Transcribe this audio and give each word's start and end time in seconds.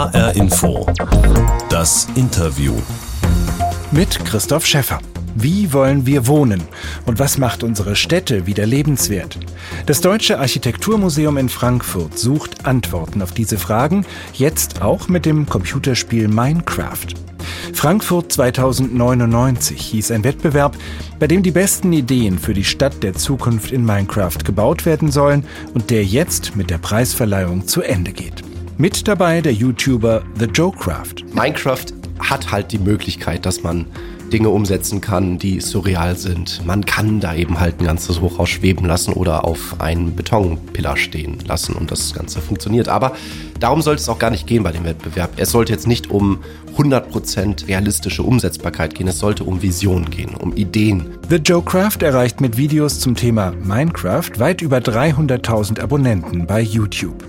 HR 0.00 0.34
Info. 0.34 0.86
Das 1.68 2.08
Interview. 2.14 2.72
Mit 3.90 4.24
Christoph 4.24 4.64
Schäffer. 4.64 4.98
Wie 5.34 5.74
wollen 5.74 6.06
wir 6.06 6.26
wohnen? 6.26 6.62
Und 7.04 7.18
was 7.18 7.36
macht 7.36 7.62
unsere 7.62 7.94
Städte 7.94 8.46
wieder 8.46 8.64
lebenswert? 8.64 9.38
Das 9.84 10.00
Deutsche 10.00 10.38
Architekturmuseum 10.38 11.36
in 11.36 11.50
Frankfurt 11.50 12.18
sucht 12.18 12.64
Antworten 12.64 13.20
auf 13.20 13.32
diese 13.32 13.58
Fragen, 13.58 14.06
jetzt 14.32 14.80
auch 14.80 15.08
mit 15.08 15.26
dem 15.26 15.44
Computerspiel 15.44 16.28
Minecraft. 16.28 17.08
Frankfurt 17.74 18.32
2099 18.32 19.78
hieß 19.82 20.12
ein 20.12 20.24
Wettbewerb, 20.24 20.78
bei 21.18 21.26
dem 21.26 21.42
die 21.42 21.50
besten 21.50 21.92
Ideen 21.92 22.38
für 22.38 22.54
die 22.54 22.64
Stadt 22.64 23.02
der 23.02 23.12
Zukunft 23.12 23.70
in 23.70 23.84
Minecraft 23.84 24.38
gebaut 24.46 24.86
werden 24.86 25.10
sollen 25.10 25.44
und 25.74 25.90
der 25.90 26.06
jetzt 26.06 26.56
mit 26.56 26.70
der 26.70 26.78
Preisverleihung 26.78 27.66
zu 27.66 27.82
Ende 27.82 28.12
geht. 28.12 28.42
Mit 28.80 29.06
dabei 29.06 29.42
der 29.42 29.52
YouTuber 29.52 30.22
The 30.38 30.46
Joecraft. 30.46 31.16
Minecraft 31.34 31.84
hat 32.18 32.50
halt 32.50 32.72
die 32.72 32.78
Möglichkeit, 32.78 33.44
dass 33.44 33.62
man 33.62 33.84
Dinge 34.30 34.48
umsetzen 34.50 35.00
kann, 35.00 35.38
die 35.38 35.60
surreal 35.60 36.16
sind. 36.16 36.64
Man 36.64 36.86
kann 36.86 37.20
da 37.20 37.34
eben 37.34 37.60
halt 37.60 37.80
ein 37.80 37.84
ganzes 37.84 38.20
Hochhaus 38.20 38.48
schweben 38.48 38.86
lassen 38.86 39.12
oder 39.12 39.44
auf 39.44 39.80
einen 39.80 40.14
Betonpiller 40.14 40.96
stehen 40.96 41.38
lassen 41.46 41.74
und 41.74 41.90
das 41.90 42.14
Ganze 42.14 42.40
funktioniert. 42.40 42.88
Aber 42.88 43.12
darum 43.58 43.82
sollte 43.82 44.00
es 44.00 44.08
auch 44.08 44.18
gar 44.18 44.30
nicht 44.30 44.46
gehen 44.46 44.62
bei 44.62 44.72
dem 44.72 44.84
Wettbewerb. 44.84 45.32
Es 45.36 45.50
sollte 45.50 45.72
jetzt 45.72 45.86
nicht 45.86 46.10
um 46.10 46.38
100% 46.76 47.66
realistische 47.68 48.22
Umsetzbarkeit 48.22 48.94
gehen, 48.94 49.08
es 49.08 49.18
sollte 49.18 49.44
um 49.44 49.60
Visionen 49.62 50.08
gehen, 50.10 50.34
um 50.34 50.56
Ideen. 50.56 51.18
The 51.28 51.36
Joe 51.36 51.62
Craft 51.62 51.98
erreicht 52.02 52.40
mit 52.40 52.56
Videos 52.56 53.00
zum 53.00 53.14
Thema 53.14 53.52
Minecraft 53.64 54.30
weit 54.38 54.62
über 54.62 54.78
300.000 54.78 55.80
Abonnenten 55.80 56.46
bei 56.46 56.60
YouTube. 56.60 57.24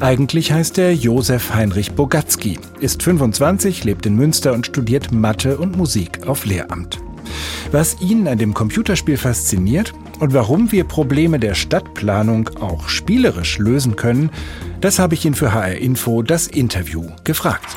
Eigentlich 0.00 0.52
heißt 0.52 0.78
er 0.78 0.92
Josef 0.92 1.54
Heinrich 1.54 1.92
Bogatzky, 1.92 2.58
ist 2.80 3.02
25, 3.02 3.84
lebt 3.84 4.06
in 4.06 4.16
Münster 4.16 4.52
und 4.52 4.66
studiert 4.66 5.12
Mathe 5.12 5.58
und 5.58 5.76
Musik 5.76 6.26
auf 6.26 6.45
Lehramt. 6.46 7.00
Was 7.72 8.00
ihn 8.00 8.28
an 8.28 8.38
dem 8.38 8.54
Computerspiel 8.54 9.16
fasziniert 9.16 9.92
und 10.20 10.32
warum 10.32 10.72
wir 10.72 10.84
Probleme 10.84 11.38
der 11.38 11.54
Stadtplanung 11.54 12.48
auch 12.60 12.88
spielerisch 12.88 13.58
lösen 13.58 13.96
können, 13.96 14.30
das 14.80 14.98
habe 14.98 15.14
ich 15.14 15.24
ihn 15.24 15.34
für 15.34 15.52
HR 15.52 15.76
Info 15.76 16.22
das 16.22 16.46
Interview 16.46 17.04
gefragt. 17.24 17.76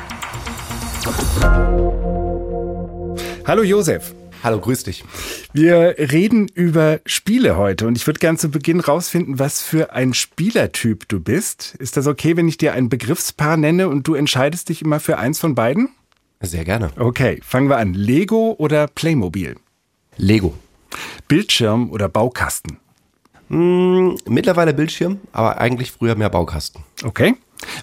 Hallo 3.46 3.64
Josef. 3.64 4.14
Hallo, 4.44 4.60
grüß 4.60 4.84
dich. 4.84 5.04
Wir 5.52 5.96
reden 5.98 6.48
über 6.48 7.02
Spiele 7.06 7.58
heute 7.58 7.88
und 7.88 7.98
ich 7.98 8.08
würde 8.08 8.20
gerne 8.20 8.38
zu 8.38 8.50
Beginn 8.50 8.80
rausfinden, 8.80 9.38
was 9.38 9.62
für 9.62 9.92
ein 9.92 10.14
Spielertyp 10.14 11.10
du 11.10 11.20
bist. 11.20 11.76
Ist 11.80 11.98
das 11.98 12.08
okay, 12.08 12.38
wenn 12.38 12.48
ich 12.48 12.58
dir 12.58 12.74
ein 12.74 12.88
Begriffspaar 12.88 13.58
nenne 13.58 13.90
und 13.90 14.08
du 14.08 14.14
entscheidest 14.14 14.70
dich 14.70 14.82
immer 14.82 15.02
für 15.02 15.18
eins 15.18 15.40
von 15.40 15.56
beiden? 15.56 15.90
Sehr 16.42 16.64
gerne. 16.64 16.92
Okay, 16.98 17.42
fangen 17.44 17.70
wir 17.70 17.78
an. 17.78 17.94
Lego 17.94 18.56
oder 18.58 18.88
Playmobil? 18.88 19.58
Lego. 20.16 20.54
Bildschirm 21.28 21.92
oder 21.92 22.08
Baukasten? 22.08 22.78
Hm, 23.50 24.18
mittlerweile 24.26 24.74
Bildschirm, 24.74 25.20
aber 25.32 25.60
eigentlich 25.60 25.92
früher 25.92 26.16
mehr 26.16 26.30
Baukasten. 26.30 26.84
Okay. 27.04 27.36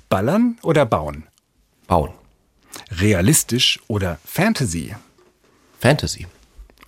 Ballern 0.09 0.59
oder 0.63 0.87
bauen? 0.87 1.25
Bauen. 1.87 2.11
Realistisch 2.91 3.79
oder 3.89 4.19
Fantasy? 4.25 4.95
Fantasy. 5.79 6.27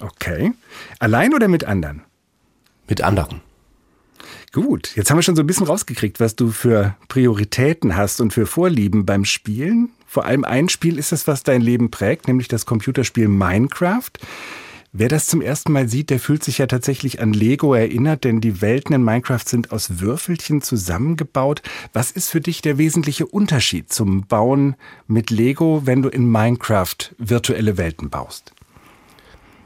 Okay. 0.01 0.53
Allein 0.99 1.35
oder 1.35 1.49
mit 1.49 1.65
anderen? 1.65 2.03
Mit 2.89 3.03
anderen. 3.03 3.43
Gut, 4.53 4.97
jetzt 4.97 5.11
haben 5.11 5.19
wir 5.19 5.23
schon 5.23 5.37
so 5.37 5.43
ein 5.43 5.47
bisschen 5.47 5.67
rausgekriegt, 5.67 6.21
was 6.21 6.35
du 6.35 6.51
für 6.51 6.97
Prioritäten 7.09 7.97
hast 7.97 8.21
und 8.21 8.33
für 8.33 8.47
Vorlieben 8.47 9.05
beim 9.05 9.25
Spielen. 9.25 9.91
Vor 10.09 10.25
allem 10.25 10.45
ein 10.45 10.71
Spiel 10.71 10.99
ist 10.99 11.13
es, 11.13 11.27
was 11.27 11.43
dein 11.43 11.61
Leben 11.61 11.91
prägt, 11.91 12.29
nämlich 12.29 12.49
das 12.49 12.65
Computerspiel 12.65 13.29
Minecraft. 13.29 14.11
Wer 14.91 15.11
das 15.11 15.27
zum 15.27 15.43
ersten 15.43 15.71
Mal 15.73 15.87
sieht, 15.87 16.09
der 16.09 16.19
fühlt 16.19 16.43
sich 16.43 16.57
ja 16.57 16.67
tatsächlich 16.67 17.21
an 17.21 17.35
Lego 17.35 17.75
erinnert, 17.75 18.25
denn 18.25 18.41
die 18.41 18.63
Welten 18.63 18.95
in 18.95 19.05
Minecraft 19.05 19.45
sind 19.45 19.71
aus 19.71 20.01
Würfelchen 20.01 20.63
zusammengebaut. 20.63 21.61
Was 21.93 22.11
ist 22.11 22.31
für 22.31 22.41
dich 22.41 22.63
der 22.63 22.79
wesentliche 22.79 23.27
Unterschied 23.27 23.93
zum 23.93 24.27
Bauen 24.27 24.77
mit 25.07 25.29
Lego, 25.29 25.83
wenn 25.85 26.01
du 26.01 26.09
in 26.09 26.25
Minecraft 26.25 26.97
virtuelle 27.19 27.77
Welten 27.77 28.09
baust? 28.09 28.55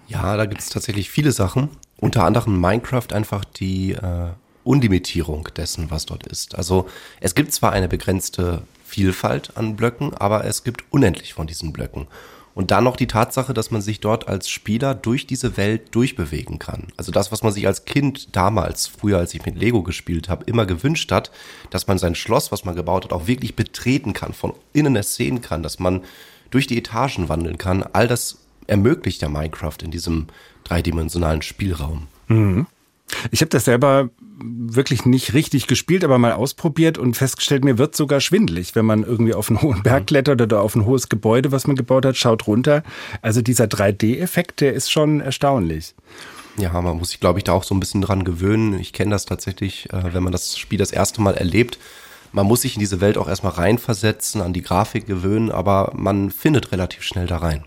Ja, 0.08 0.36
da 0.36 0.46
gibt 0.46 0.60
es 0.60 0.70
tatsächlich 0.70 1.08
viele 1.08 1.30
Sachen. 1.30 1.68
Unter 1.98 2.24
anderem 2.24 2.60
Minecraft 2.60 3.12
einfach 3.12 3.44
die 3.44 3.92
äh, 3.92 4.30
Unlimitierung 4.64 5.48
dessen, 5.56 5.92
was 5.92 6.04
dort 6.04 6.26
ist. 6.26 6.56
Also 6.56 6.88
es 7.20 7.36
gibt 7.36 7.52
zwar 7.52 7.70
eine 7.70 7.86
begrenzte 7.86 8.64
Vielfalt 8.92 9.56
an 9.56 9.74
Blöcken, 9.74 10.12
aber 10.12 10.44
es 10.44 10.64
gibt 10.64 10.84
unendlich 10.90 11.32
von 11.32 11.46
diesen 11.46 11.72
Blöcken. 11.72 12.08
Und 12.54 12.70
dann 12.70 12.84
noch 12.84 12.96
die 12.96 13.06
Tatsache, 13.06 13.54
dass 13.54 13.70
man 13.70 13.80
sich 13.80 14.00
dort 14.00 14.28
als 14.28 14.50
Spieler 14.50 14.94
durch 14.94 15.26
diese 15.26 15.56
Welt 15.56 15.94
durchbewegen 15.94 16.58
kann. 16.58 16.88
Also 16.98 17.10
das, 17.10 17.32
was 17.32 17.42
man 17.42 17.54
sich 17.54 17.66
als 17.66 17.86
Kind 17.86 18.36
damals, 18.36 18.86
früher 18.86 19.16
als 19.16 19.32
ich 19.32 19.46
mit 19.46 19.56
Lego 19.56 19.82
gespielt 19.82 20.28
habe, 20.28 20.44
immer 20.44 20.66
gewünscht 20.66 21.10
hat, 21.10 21.30
dass 21.70 21.86
man 21.86 21.96
sein 21.96 22.14
Schloss, 22.14 22.52
was 22.52 22.66
man 22.66 22.76
gebaut 22.76 23.04
hat, 23.04 23.14
auch 23.14 23.26
wirklich 23.26 23.56
betreten 23.56 24.12
kann, 24.12 24.34
von 24.34 24.52
innen 24.74 24.94
es 24.96 25.14
sehen 25.14 25.40
kann, 25.40 25.62
dass 25.62 25.78
man 25.78 26.02
durch 26.50 26.66
die 26.66 26.76
Etagen 26.76 27.30
wandeln 27.30 27.56
kann. 27.56 27.82
All 27.94 28.06
das 28.06 28.40
ermöglicht 28.66 29.22
ja 29.22 29.30
Minecraft 29.30 29.78
in 29.82 29.90
diesem 29.90 30.26
dreidimensionalen 30.64 31.40
Spielraum. 31.40 32.08
Mhm. 32.28 32.66
Ich 33.30 33.40
habe 33.40 33.50
das 33.50 33.64
selber 33.64 34.10
wirklich 34.44 35.04
nicht 35.04 35.34
richtig 35.34 35.66
gespielt, 35.66 36.04
aber 36.04 36.18
mal 36.18 36.32
ausprobiert 36.32 36.98
und 36.98 37.16
festgestellt, 37.16 37.64
mir 37.64 37.78
wird 37.78 37.94
sogar 37.94 38.20
schwindelig, 38.20 38.74
wenn 38.74 38.84
man 38.84 39.04
irgendwie 39.04 39.34
auf 39.34 39.48
einen 39.48 39.62
hohen 39.62 39.82
Berg 39.82 40.08
klettert 40.08 40.40
oder 40.40 40.60
auf 40.60 40.74
ein 40.74 40.84
hohes 40.84 41.08
Gebäude, 41.08 41.52
was 41.52 41.66
man 41.66 41.76
gebaut 41.76 42.04
hat, 42.04 42.16
schaut 42.16 42.46
runter. 42.46 42.82
Also 43.20 43.42
dieser 43.42 43.64
3D-Effekt, 43.64 44.60
der 44.60 44.72
ist 44.72 44.90
schon 44.90 45.20
erstaunlich. 45.20 45.94
Ja, 46.58 46.78
man 46.80 46.98
muss 46.98 47.10
sich, 47.10 47.20
glaube 47.20 47.38
ich, 47.38 47.44
da 47.44 47.52
auch 47.52 47.64
so 47.64 47.74
ein 47.74 47.80
bisschen 47.80 48.02
dran 48.02 48.24
gewöhnen. 48.24 48.78
Ich 48.78 48.92
kenne 48.92 49.12
das 49.12 49.24
tatsächlich, 49.24 49.90
äh, 49.92 50.12
wenn 50.12 50.22
man 50.22 50.32
das 50.32 50.58
Spiel 50.58 50.78
das 50.78 50.92
erste 50.92 51.22
Mal 51.22 51.34
erlebt. 51.34 51.78
Man 52.32 52.46
muss 52.46 52.62
sich 52.62 52.74
in 52.74 52.80
diese 52.80 53.00
Welt 53.00 53.18
auch 53.18 53.28
erstmal 53.28 53.52
reinversetzen, 53.52 54.40
an 54.40 54.52
die 54.52 54.62
Grafik 54.62 55.06
gewöhnen, 55.06 55.50
aber 55.50 55.92
man 55.94 56.30
findet 56.30 56.72
relativ 56.72 57.02
schnell 57.02 57.26
da 57.26 57.38
rein. 57.38 57.64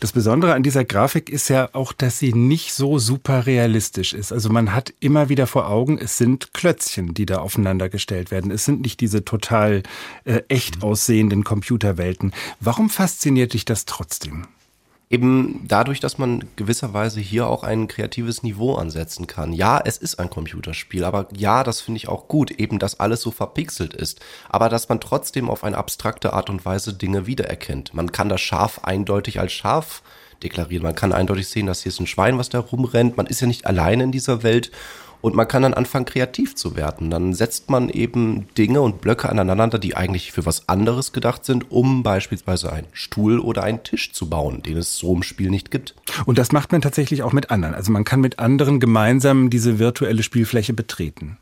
Das 0.00 0.12
Besondere 0.12 0.54
an 0.54 0.62
dieser 0.62 0.84
Grafik 0.84 1.28
ist 1.30 1.48
ja 1.48 1.70
auch, 1.72 1.92
dass 1.92 2.18
sie 2.18 2.32
nicht 2.32 2.72
so 2.72 2.98
super 2.98 3.46
realistisch 3.46 4.12
ist. 4.12 4.32
Also 4.32 4.50
man 4.50 4.74
hat 4.74 4.92
immer 5.00 5.28
wieder 5.28 5.46
vor 5.46 5.68
Augen, 5.68 5.98
es 5.98 6.18
sind 6.18 6.52
Klötzchen, 6.54 7.14
die 7.14 7.26
da 7.26 7.38
aufeinander 7.38 7.88
gestellt 7.88 8.30
werden. 8.30 8.50
Es 8.50 8.64
sind 8.64 8.82
nicht 8.82 9.00
diese 9.00 9.24
total 9.24 9.82
äh, 10.24 10.42
echt 10.48 10.82
aussehenden 10.82 11.44
Computerwelten. 11.44 12.32
Warum 12.60 12.90
fasziniert 12.90 13.54
dich 13.54 13.64
das 13.64 13.84
trotzdem? 13.84 14.46
Eben 15.10 15.64
dadurch, 15.68 16.00
dass 16.00 16.18
man 16.18 16.44
gewisserweise 16.56 17.20
hier 17.20 17.46
auch 17.46 17.62
ein 17.62 17.88
kreatives 17.88 18.42
Niveau 18.42 18.74
ansetzen 18.74 19.26
kann. 19.26 19.52
Ja, 19.52 19.80
es 19.84 19.98
ist 19.98 20.18
ein 20.18 20.30
Computerspiel, 20.30 21.04
aber 21.04 21.28
ja, 21.36 21.62
das 21.62 21.80
finde 21.80 21.98
ich 21.98 22.08
auch 22.08 22.28
gut, 22.28 22.50
eben 22.50 22.78
dass 22.78 23.00
alles 23.00 23.20
so 23.20 23.30
verpixelt 23.30 23.94
ist, 23.94 24.20
aber 24.48 24.68
dass 24.68 24.88
man 24.88 25.00
trotzdem 25.00 25.50
auf 25.50 25.62
eine 25.64 25.76
abstrakte 25.76 26.32
Art 26.32 26.50
und 26.50 26.64
Weise 26.64 26.94
Dinge 26.94 27.26
wiedererkennt. 27.26 27.94
Man 27.94 28.12
kann 28.12 28.28
das 28.28 28.40
Schaf 28.40 28.80
eindeutig 28.84 29.40
als 29.40 29.52
Schaf 29.52 30.02
deklarieren. 30.42 30.82
Man 30.82 30.94
kann 30.94 31.12
eindeutig 31.12 31.48
sehen, 31.48 31.66
dass 31.66 31.82
hier 31.82 31.90
ist 31.90 32.00
ein 32.00 32.06
Schwein, 32.06 32.38
was 32.38 32.48
da 32.48 32.60
rumrennt. 32.60 33.16
Man 33.16 33.26
ist 33.26 33.40
ja 33.40 33.46
nicht 33.46 33.66
alleine 33.66 34.04
in 34.04 34.12
dieser 34.12 34.42
Welt 34.42 34.70
und 35.24 35.34
man 35.34 35.48
kann 35.48 35.62
dann 35.62 35.72
anfangen, 35.72 36.04
kreativ 36.04 36.54
zu 36.54 36.76
werden. 36.76 37.08
Dann 37.08 37.32
setzt 37.32 37.70
man 37.70 37.88
eben 37.88 38.46
Dinge 38.58 38.82
und 38.82 39.00
Blöcke 39.00 39.30
aneinander, 39.30 39.78
die 39.78 39.96
eigentlich 39.96 40.32
für 40.32 40.44
was 40.44 40.68
anderes 40.68 41.14
gedacht 41.14 41.46
sind, 41.46 41.70
um 41.70 42.02
beispielsweise 42.02 42.70
einen 42.70 42.88
Stuhl 42.92 43.38
oder 43.38 43.62
einen 43.62 43.82
Tisch 43.82 44.12
zu 44.12 44.28
bauen, 44.28 44.62
den 44.62 44.76
es 44.76 44.98
so 44.98 45.14
im 45.14 45.22
Spiel 45.22 45.48
nicht 45.48 45.70
gibt. 45.70 45.94
Und 46.26 46.36
das 46.36 46.52
macht 46.52 46.72
man 46.72 46.82
tatsächlich 46.82 47.22
auch 47.22 47.32
mit 47.32 47.50
anderen. 47.50 47.74
Also 47.74 47.90
man 47.90 48.04
kann 48.04 48.20
mit 48.20 48.38
anderen 48.38 48.80
gemeinsam 48.80 49.48
diese 49.48 49.78
virtuelle 49.78 50.22
Spielfläche 50.22 50.74
betreten. 50.74 51.38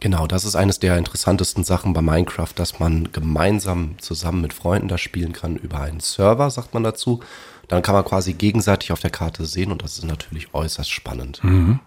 Genau, 0.00 0.26
das 0.26 0.44
ist 0.44 0.54
eines 0.54 0.78
der 0.78 0.98
interessantesten 0.98 1.64
Sachen 1.64 1.94
bei 1.94 2.02
Minecraft, 2.02 2.52
dass 2.54 2.80
man 2.80 3.12
gemeinsam 3.12 3.94
zusammen 3.96 4.42
mit 4.42 4.52
Freunden 4.52 4.88
das 4.88 5.00
spielen 5.00 5.32
kann 5.32 5.56
über 5.56 5.80
einen 5.80 6.00
Server, 6.00 6.50
sagt 6.50 6.74
man 6.74 6.82
dazu. 6.82 7.20
Dann 7.68 7.80
kann 7.80 7.94
man 7.94 8.04
quasi 8.04 8.34
gegenseitig 8.34 8.92
auf 8.92 9.00
der 9.00 9.08
Karte 9.08 9.46
sehen 9.46 9.72
und 9.72 9.82
das 9.82 9.96
ist 9.96 10.04
natürlich 10.04 10.52
äußerst 10.52 10.90
spannend. 10.90 11.42
Mhm. 11.42 11.80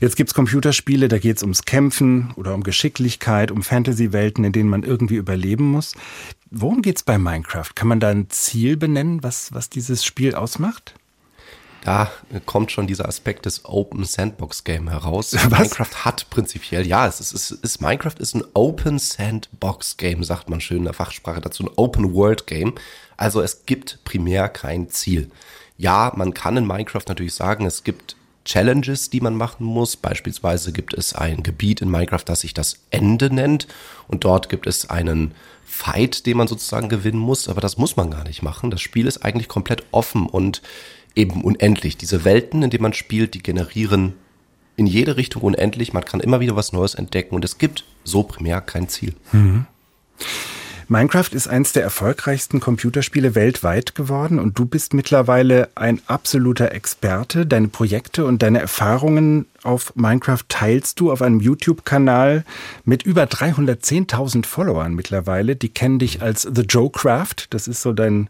Jetzt 0.00 0.16
gibt's 0.16 0.34
Computerspiele, 0.34 1.08
da 1.08 1.18
geht's 1.18 1.42
ums 1.42 1.64
Kämpfen 1.64 2.32
oder 2.36 2.54
um 2.54 2.62
Geschicklichkeit, 2.62 3.50
um 3.50 3.62
Fantasy-Welten, 3.62 4.44
in 4.44 4.52
denen 4.52 4.68
man 4.68 4.82
irgendwie 4.82 5.16
überleben 5.16 5.70
muss. 5.70 5.94
Worum 6.50 6.82
geht's 6.82 7.02
bei 7.02 7.18
Minecraft? 7.18 7.70
Kann 7.74 7.88
man 7.88 8.00
da 8.00 8.10
ein 8.10 8.28
Ziel 8.30 8.76
benennen, 8.76 9.22
was, 9.22 9.52
was 9.52 9.70
dieses 9.70 10.04
Spiel 10.04 10.34
ausmacht? 10.34 10.94
Da 11.84 12.10
kommt 12.46 12.72
schon 12.72 12.86
dieser 12.86 13.06
Aspekt 13.06 13.44
des 13.44 13.66
Open 13.66 14.04
Sandbox 14.04 14.64
Game 14.64 14.88
heraus. 14.88 15.34
Was? 15.50 15.50
Minecraft 15.50 16.04
hat 16.06 16.30
prinzipiell, 16.30 16.86
ja, 16.86 17.06
es 17.06 17.20
ist, 17.20 17.34
es 17.34 17.50
ist, 17.50 17.82
Minecraft 17.82 18.14
ist 18.18 18.34
ein 18.34 18.42
Open 18.54 18.98
Sandbox 18.98 19.98
Game, 19.98 20.24
sagt 20.24 20.48
man 20.48 20.62
schön 20.62 20.78
in 20.78 20.84
der 20.84 20.94
Fachsprache 20.94 21.42
dazu, 21.42 21.64
ein 21.64 21.70
Open 21.76 22.14
World 22.14 22.46
Game. 22.46 22.74
Also 23.18 23.42
es 23.42 23.66
gibt 23.66 24.02
primär 24.04 24.48
kein 24.48 24.88
Ziel. 24.88 25.30
Ja, 25.76 26.10
man 26.16 26.32
kann 26.32 26.56
in 26.56 26.66
Minecraft 26.66 27.04
natürlich 27.06 27.34
sagen, 27.34 27.66
es 27.66 27.84
gibt 27.84 28.16
Challenges, 28.44 29.10
die 29.10 29.20
man 29.20 29.36
machen 29.36 29.64
muss. 29.64 29.96
Beispielsweise 29.96 30.72
gibt 30.72 30.94
es 30.94 31.14
ein 31.14 31.42
Gebiet 31.42 31.80
in 31.80 31.90
Minecraft, 31.90 32.24
das 32.24 32.40
sich 32.40 32.54
das 32.54 32.78
Ende 32.90 33.32
nennt. 33.32 33.66
Und 34.06 34.24
dort 34.24 34.48
gibt 34.48 34.66
es 34.66 34.90
einen 34.90 35.32
Fight, 35.64 36.26
den 36.26 36.36
man 36.36 36.46
sozusagen 36.48 36.88
gewinnen 36.88 37.18
muss. 37.18 37.48
Aber 37.48 37.60
das 37.60 37.78
muss 37.78 37.96
man 37.96 38.10
gar 38.10 38.24
nicht 38.24 38.42
machen. 38.42 38.70
Das 38.70 38.80
Spiel 38.80 39.06
ist 39.06 39.24
eigentlich 39.24 39.48
komplett 39.48 39.84
offen 39.90 40.26
und 40.26 40.62
eben 41.14 41.42
unendlich. 41.42 41.96
Diese 41.96 42.24
Welten, 42.24 42.62
in 42.62 42.70
denen 42.70 42.82
man 42.82 42.92
spielt, 42.92 43.34
die 43.34 43.42
generieren 43.42 44.14
in 44.76 44.86
jede 44.86 45.16
Richtung 45.16 45.42
unendlich. 45.42 45.92
Man 45.92 46.04
kann 46.04 46.20
immer 46.20 46.40
wieder 46.40 46.56
was 46.56 46.72
Neues 46.72 46.94
entdecken 46.94 47.34
und 47.34 47.44
es 47.44 47.58
gibt 47.58 47.84
so 48.02 48.22
primär 48.24 48.60
kein 48.60 48.88
Ziel. 48.88 49.14
Mhm. 49.32 49.66
Minecraft 50.88 51.30
ist 51.32 51.48
eines 51.48 51.72
der 51.72 51.82
erfolgreichsten 51.82 52.60
Computerspiele 52.60 53.34
weltweit 53.34 53.94
geworden 53.94 54.38
und 54.38 54.58
du 54.58 54.66
bist 54.66 54.92
mittlerweile 54.92 55.68
ein 55.74 56.00
absoluter 56.06 56.72
Experte. 56.72 57.46
Deine 57.46 57.68
Projekte 57.68 58.26
und 58.26 58.42
deine 58.42 58.60
Erfahrungen 58.60 59.46
auf 59.62 59.94
Minecraft 59.96 60.42
teilst 60.48 61.00
du 61.00 61.10
auf 61.10 61.22
einem 61.22 61.40
YouTube-Kanal 61.40 62.44
mit 62.84 63.02
über 63.04 63.24
310.000 63.24 64.44
Followern 64.44 64.94
mittlerweile. 64.94 65.56
Die 65.56 65.70
kennen 65.70 65.98
dich 65.98 66.20
als 66.20 66.42
The 66.42 66.62
Joe 66.62 66.90
Craft. 66.90 67.46
Das 67.50 67.66
ist 67.66 67.80
so 67.80 67.92
dein 67.92 68.28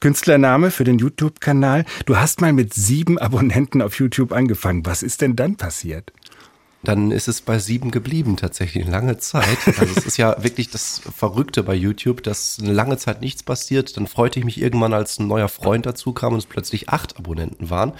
Künstlername 0.00 0.70
für 0.70 0.84
den 0.84 0.98
YouTube-Kanal. 0.98 1.84
Du 2.06 2.16
hast 2.16 2.40
mal 2.40 2.52
mit 2.52 2.72
sieben 2.72 3.18
Abonnenten 3.18 3.82
auf 3.82 3.98
YouTube 3.98 4.32
angefangen. 4.32 4.86
Was 4.86 5.02
ist 5.02 5.20
denn 5.20 5.36
dann 5.36 5.56
passiert? 5.56 6.12
Dann 6.82 7.10
ist 7.10 7.28
es 7.28 7.42
bei 7.42 7.58
sieben 7.58 7.90
geblieben, 7.90 8.38
tatsächlich 8.38 8.84
eine 8.84 8.92
lange 8.92 9.18
Zeit. 9.18 9.58
Also 9.78 9.92
es 9.96 10.06
ist 10.06 10.16
ja 10.16 10.42
wirklich 10.42 10.70
das 10.70 11.02
Verrückte 11.14 11.62
bei 11.62 11.74
YouTube, 11.74 12.22
dass 12.22 12.58
eine 12.58 12.72
lange 12.72 12.96
Zeit 12.96 13.20
nichts 13.20 13.42
passiert. 13.42 13.96
Dann 13.98 14.06
freute 14.06 14.38
ich 14.38 14.46
mich 14.46 14.60
irgendwann, 14.60 14.94
als 14.94 15.18
ein 15.18 15.26
neuer 15.26 15.48
Freund 15.48 15.84
dazu 15.84 16.12
kam 16.12 16.32
und 16.32 16.38
es 16.38 16.46
plötzlich 16.46 16.88
acht 16.88 17.18
Abonnenten 17.18 17.68
waren. 17.68 17.92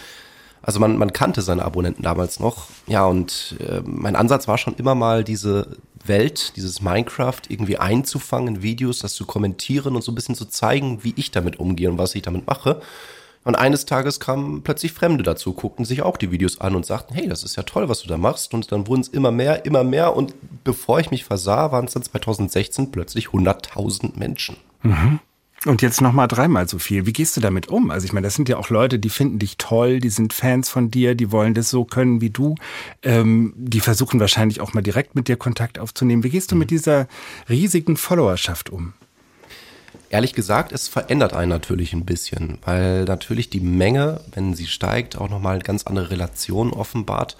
Also 0.62 0.80
man, 0.80 0.96
man 0.96 1.12
kannte 1.12 1.42
seine 1.42 1.64
Abonnenten 1.64 2.02
damals 2.02 2.40
noch. 2.40 2.68
Ja, 2.86 3.04
und 3.04 3.56
äh, 3.60 3.82
mein 3.84 4.16
Ansatz 4.16 4.48
war 4.48 4.56
schon 4.56 4.76
immer 4.76 4.94
mal 4.94 5.24
diese 5.24 5.76
Welt, 6.04 6.54
dieses 6.56 6.80
Minecraft 6.80 7.42
irgendwie 7.48 7.76
einzufangen 7.76 8.56
in 8.56 8.62
Videos, 8.62 9.00
das 9.00 9.14
zu 9.14 9.26
kommentieren 9.26 9.94
und 9.94 10.02
so 10.02 10.12
ein 10.12 10.14
bisschen 10.14 10.34
zu 10.34 10.46
zeigen, 10.46 11.04
wie 11.04 11.14
ich 11.16 11.30
damit 11.30 11.58
umgehe 11.58 11.90
und 11.90 11.98
was 11.98 12.14
ich 12.14 12.22
damit 12.22 12.46
mache. 12.46 12.80
Und 13.42 13.54
eines 13.54 13.86
Tages 13.86 14.20
kamen 14.20 14.62
plötzlich 14.62 14.92
Fremde 14.92 15.22
dazu, 15.22 15.54
guckten 15.54 15.86
sich 15.86 16.02
auch 16.02 16.18
die 16.18 16.30
Videos 16.30 16.60
an 16.60 16.74
und 16.74 16.84
sagten, 16.84 17.14
hey, 17.14 17.26
das 17.26 17.42
ist 17.42 17.56
ja 17.56 17.62
toll, 17.62 17.88
was 17.88 18.02
du 18.02 18.08
da 18.08 18.18
machst. 18.18 18.52
Und 18.52 18.70
dann 18.70 18.86
wurden 18.86 19.00
es 19.00 19.08
immer 19.08 19.30
mehr, 19.30 19.64
immer 19.64 19.82
mehr. 19.82 20.14
Und 20.14 20.34
bevor 20.62 21.00
ich 21.00 21.10
mich 21.10 21.24
versah, 21.24 21.72
waren 21.72 21.86
es 21.86 21.94
dann 21.94 22.02
2016 22.02 22.90
plötzlich 22.90 23.28
100.000 23.28 24.18
Menschen. 24.18 24.56
Mhm. 24.82 25.20
Und 25.66 25.82
jetzt 25.82 26.00
nochmal 26.00 26.26
dreimal 26.26 26.68
so 26.68 26.78
viel. 26.78 27.04
Wie 27.04 27.12
gehst 27.12 27.36
du 27.36 27.40
damit 27.42 27.68
um? 27.68 27.90
Also 27.90 28.06
ich 28.06 28.14
meine, 28.14 28.26
das 28.26 28.34
sind 28.34 28.48
ja 28.48 28.56
auch 28.56 28.70
Leute, 28.70 28.98
die 28.98 29.10
finden 29.10 29.38
dich 29.38 29.58
toll, 29.58 30.00
die 30.00 30.08
sind 30.08 30.32
Fans 30.32 30.70
von 30.70 30.90
dir, 30.90 31.14
die 31.14 31.32
wollen 31.32 31.52
das 31.52 31.68
so 31.68 31.84
können 31.84 32.22
wie 32.22 32.30
du. 32.30 32.54
Ähm, 33.02 33.52
die 33.56 33.80
versuchen 33.80 34.20
wahrscheinlich 34.20 34.62
auch 34.62 34.72
mal 34.72 34.80
direkt 34.80 35.14
mit 35.14 35.28
dir 35.28 35.36
Kontakt 35.36 35.78
aufzunehmen. 35.78 36.24
Wie 36.24 36.30
gehst 36.30 36.50
du 36.50 36.56
mit 36.56 36.70
dieser 36.70 37.08
riesigen 37.50 37.98
Followerschaft 37.98 38.70
um? 38.70 38.94
Ehrlich 40.12 40.34
gesagt, 40.34 40.72
es 40.72 40.88
verändert 40.88 41.34
einen 41.34 41.50
natürlich 41.50 41.92
ein 41.92 42.04
bisschen, 42.04 42.58
weil 42.64 43.04
natürlich 43.04 43.48
die 43.48 43.60
Menge, 43.60 44.20
wenn 44.32 44.54
sie 44.54 44.66
steigt, 44.66 45.16
auch 45.16 45.30
nochmal 45.30 45.60
ganz 45.60 45.84
andere 45.84 46.10
Relationen 46.10 46.72
offenbart. 46.72 47.36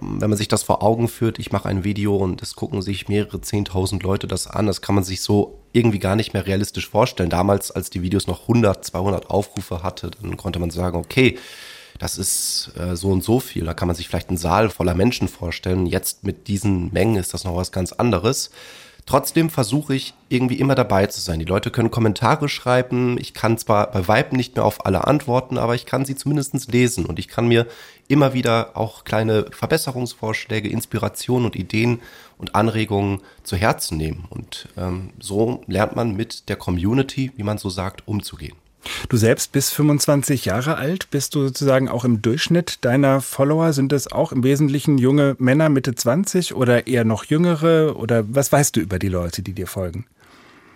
Ähm, 0.00 0.20
wenn 0.20 0.28
man 0.28 0.36
sich 0.36 0.48
das 0.48 0.62
vor 0.62 0.82
Augen 0.82 1.08
führt, 1.08 1.38
ich 1.38 1.50
mache 1.50 1.66
ein 1.66 1.82
Video 1.82 2.14
und 2.14 2.42
es 2.42 2.56
gucken 2.56 2.82
sich 2.82 3.08
mehrere 3.08 3.40
zehntausend 3.40 4.02
Leute 4.02 4.26
das 4.26 4.46
an, 4.46 4.66
das 4.66 4.82
kann 4.82 4.94
man 4.94 5.02
sich 5.02 5.22
so 5.22 5.62
irgendwie 5.72 5.98
gar 5.98 6.14
nicht 6.14 6.34
mehr 6.34 6.46
realistisch 6.46 6.90
vorstellen. 6.90 7.30
Damals, 7.30 7.70
als 7.70 7.88
die 7.88 8.02
Videos 8.02 8.26
noch 8.26 8.42
100, 8.42 8.84
200 8.84 9.30
Aufrufe 9.30 9.82
hatte, 9.82 10.10
dann 10.10 10.36
konnte 10.36 10.58
man 10.58 10.68
sagen, 10.68 10.98
okay, 10.98 11.38
das 11.98 12.18
ist 12.18 12.72
äh, 12.76 12.96
so 12.96 13.08
und 13.08 13.24
so 13.24 13.40
viel. 13.40 13.64
Da 13.64 13.72
kann 13.72 13.88
man 13.88 13.96
sich 13.96 14.08
vielleicht 14.08 14.28
einen 14.28 14.36
Saal 14.36 14.68
voller 14.68 14.94
Menschen 14.94 15.26
vorstellen. 15.26 15.86
Jetzt 15.86 16.22
mit 16.22 16.48
diesen 16.48 16.92
Mengen 16.92 17.16
ist 17.16 17.32
das 17.32 17.44
noch 17.44 17.56
was 17.56 17.72
ganz 17.72 17.92
anderes. 17.92 18.50
Trotzdem 19.06 19.50
versuche 19.50 19.94
ich 19.94 20.14
irgendwie 20.30 20.58
immer 20.58 20.74
dabei 20.74 21.06
zu 21.06 21.20
sein. 21.20 21.38
Die 21.38 21.44
Leute 21.44 21.70
können 21.70 21.90
Kommentare 21.90 22.48
schreiben. 22.48 23.18
Ich 23.20 23.34
kann 23.34 23.58
zwar 23.58 23.90
bei 23.90 24.08
Vibe 24.08 24.34
nicht 24.34 24.56
mehr 24.56 24.64
auf 24.64 24.86
alle 24.86 25.06
antworten, 25.06 25.58
aber 25.58 25.74
ich 25.74 25.84
kann 25.84 26.06
sie 26.06 26.16
zumindest 26.16 26.72
lesen 26.72 27.04
und 27.04 27.18
ich 27.18 27.28
kann 27.28 27.46
mir 27.46 27.66
immer 28.08 28.32
wieder 28.32 28.76
auch 28.76 29.04
kleine 29.04 29.46
Verbesserungsvorschläge, 29.50 30.70
Inspirationen 30.70 31.44
und 31.44 31.56
Ideen 31.56 32.00
und 32.38 32.54
Anregungen 32.54 33.20
zu 33.42 33.56
Herzen 33.56 33.98
nehmen. 33.98 34.24
Und 34.30 34.68
ähm, 34.78 35.10
so 35.20 35.62
lernt 35.66 35.96
man 35.96 36.16
mit 36.16 36.48
der 36.48 36.56
Community, 36.56 37.30
wie 37.36 37.42
man 37.42 37.58
so 37.58 37.68
sagt, 37.68 38.08
umzugehen. 38.08 38.56
Du 39.08 39.16
selbst 39.16 39.52
bist 39.52 39.74
25 39.74 40.44
Jahre 40.44 40.76
alt. 40.76 41.10
Bist 41.10 41.34
du 41.34 41.42
sozusagen 41.42 41.88
auch 41.88 42.04
im 42.04 42.22
Durchschnitt 42.22 42.84
deiner 42.84 43.20
Follower? 43.20 43.72
Sind 43.72 43.92
es 43.92 44.10
auch 44.10 44.32
im 44.32 44.42
Wesentlichen 44.42 44.98
junge 44.98 45.36
Männer 45.38 45.68
Mitte 45.68 45.94
20 45.94 46.54
oder 46.54 46.86
eher 46.86 47.04
noch 47.04 47.24
jüngere? 47.24 47.96
Oder 47.96 48.24
was 48.28 48.52
weißt 48.52 48.76
du 48.76 48.80
über 48.80 48.98
die 48.98 49.08
Leute, 49.08 49.42
die 49.42 49.52
dir 49.52 49.66
folgen? 49.66 50.06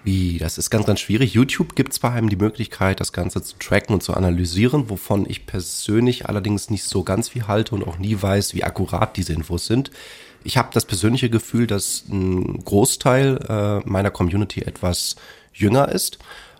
Wie, 0.05 0.39
das 0.39 0.59
ist 0.59 0.71
ganz, 0.71 0.87
ganz 0.87 1.01
schwierig. 1.01 1.35
YouTube 1.35 1.75
gibt 1.75 1.93
zwar 1.93 2.13
einem 2.13 2.29
die 2.29 2.37
Möglichkeit, 2.37 3.01
das 3.01 3.13
Ganze 3.13 3.43
zu 3.43 3.57
tracken 3.59 3.95
und 3.95 4.03
zu 4.03 4.15
analysieren, 4.15 4.89
wovon 4.89 5.29
ich 5.29 5.45
persönlich 5.47 6.29
allerdings 6.29 6.71
nicht 6.71 6.85
so 6.85 7.03
ganz 7.03 7.31
viel 7.31 7.47
halte 7.47 7.75
und 7.75 7.87
auch 7.87 7.99
nie 7.99 8.17
weiß, 8.21 8.55
wie 8.55 8.65
akkurat 8.65 9.17
diese 9.17 9.33
Infos 9.33 9.67
sind. 9.67 9.91
Ich 10.45 10.57
habe 10.57 10.69
das 10.73 10.85
persönliche 10.85 11.31
Gefühl, 11.31 11.67
dass 11.67 12.05
ein 12.09 12.65
Großteil 12.65 13.83
äh, 13.85 13.89
meiner 13.89 14.11
Community 14.11 14.63
etwas 14.63 15.17
jünger 15.53 15.89
ist 15.89 16.19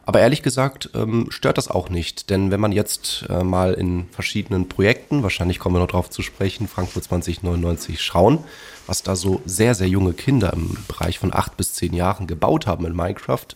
aber 0.09 0.21
ehrlich 0.21 0.41
gesagt 0.41 0.89
ähm, 0.95 1.27
stört 1.29 1.59
das 1.59 1.69
auch 1.69 1.91
nicht, 1.91 2.31
denn 2.31 2.51
wenn 2.51 2.61
man 2.61 2.73
jetzt 2.73 3.27
äh, 3.29 3.45
mal 3.45 3.75
in 3.75 4.09
verschiedenen 4.11 4.67
Projekten, 4.67 5.23
wahrscheinlich 5.23 5.59
kommen 5.59 5.75
wir 5.75 5.81
noch 5.81 5.89
drauf 5.89 6.09
zu 6.09 6.23
sprechen, 6.23 6.67
Frankfurt 6.67 7.05
2099 7.05 8.01
schauen, 8.01 8.39
was 8.87 9.03
da 9.03 9.17
so 9.17 9.43
sehr, 9.45 9.75
sehr 9.75 9.87
junge 9.87 10.15
Kinder 10.15 10.55
im 10.55 10.79
Bereich 10.89 11.19
von 11.19 11.35
acht 11.35 11.59
bis 11.59 11.75
zehn 11.75 11.93
Jahren 11.93 12.27
gebaut 12.27 12.67
haben 12.67 12.87
in 12.87 12.97
Minecraft, 12.97 13.49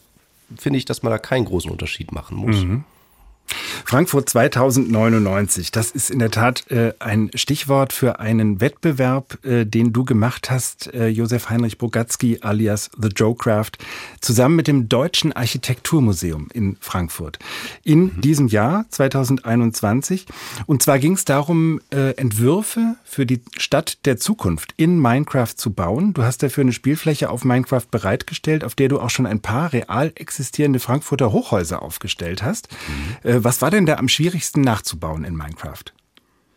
finde 0.58 0.78
ich, 0.78 0.84
dass 0.84 1.02
man 1.02 1.10
da 1.10 1.16
keinen 1.16 1.46
großen 1.46 1.70
Unterschied 1.70 2.12
machen 2.12 2.36
muss. 2.36 2.56
Mhm. 2.56 2.84
Frankfurt 3.84 4.28
2099, 4.28 5.70
das 5.70 5.90
ist 5.90 6.10
in 6.10 6.18
der 6.18 6.30
Tat 6.30 6.70
äh, 6.70 6.94
ein 6.98 7.30
Stichwort 7.34 7.92
für 7.92 8.20
einen 8.20 8.60
Wettbewerb, 8.60 9.44
äh, 9.44 9.64
den 9.64 9.92
du 9.92 10.04
gemacht 10.04 10.50
hast, 10.50 10.92
äh, 10.94 11.08
Josef 11.08 11.50
Heinrich 11.50 11.78
Bogatzky 11.78 12.38
alias 12.40 12.90
The 13.00 13.08
Joe 13.08 13.34
Craft, 13.34 13.72
zusammen 14.20 14.56
mit 14.56 14.68
dem 14.68 14.88
Deutschen 14.88 15.32
Architekturmuseum 15.32 16.48
in 16.52 16.76
Frankfurt. 16.80 17.38
In 17.82 18.04
mhm. 18.04 18.20
diesem 18.20 18.48
Jahr 18.48 18.86
2021. 18.88 20.26
Und 20.66 20.82
zwar 20.82 20.98
ging 20.98 21.14
es 21.14 21.24
darum, 21.24 21.80
äh, 21.90 22.12
Entwürfe 22.16 22.96
für 23.04 23.26
die 23.26 23.42
Stadt 23.58 24.04
der 24.06 24.16
Zukunft 24.16 24.74
in 24.76 25.00
Minecraft 25.00 25.54
zu 25.56 25.72
bauen. 25.72 26.14
Du 26.14 26.22
hast 26.22 26.42
dafür 26.42 26.62
eine 26.62 26.72
Spielfläche 26.72 27.30
auf 27.30 27.44
Minecraft 27.44 27.86
bereitgestellt, 27.90 28.64
auf 28.64 28.74
der 28.74 28.88
du 28.88 29.00
auch 29.00 29.10
schon 29.10 29.26
ein 29.26 29.40
paar 29.40 29.72
real 29.72 30.12
existierende 30.14 30.78
Frankfurter 30.78 31.32
Hochhäuser 31.32 31.82
aufgestellt 31.82 32.42
hast. 32.42 32.68
Mhm 32.88 33.12
äh, 33.22 33.31
was 33.40 33.62
war 33.62 33.70
denn 33.70 33.86
da 33.86 33.96
am 33.96 34.08
schwierigsten 34.08 34.60
nachzubauen 34.60 35.24
in 35.24 35.36
Minecraft? 35.36 35.84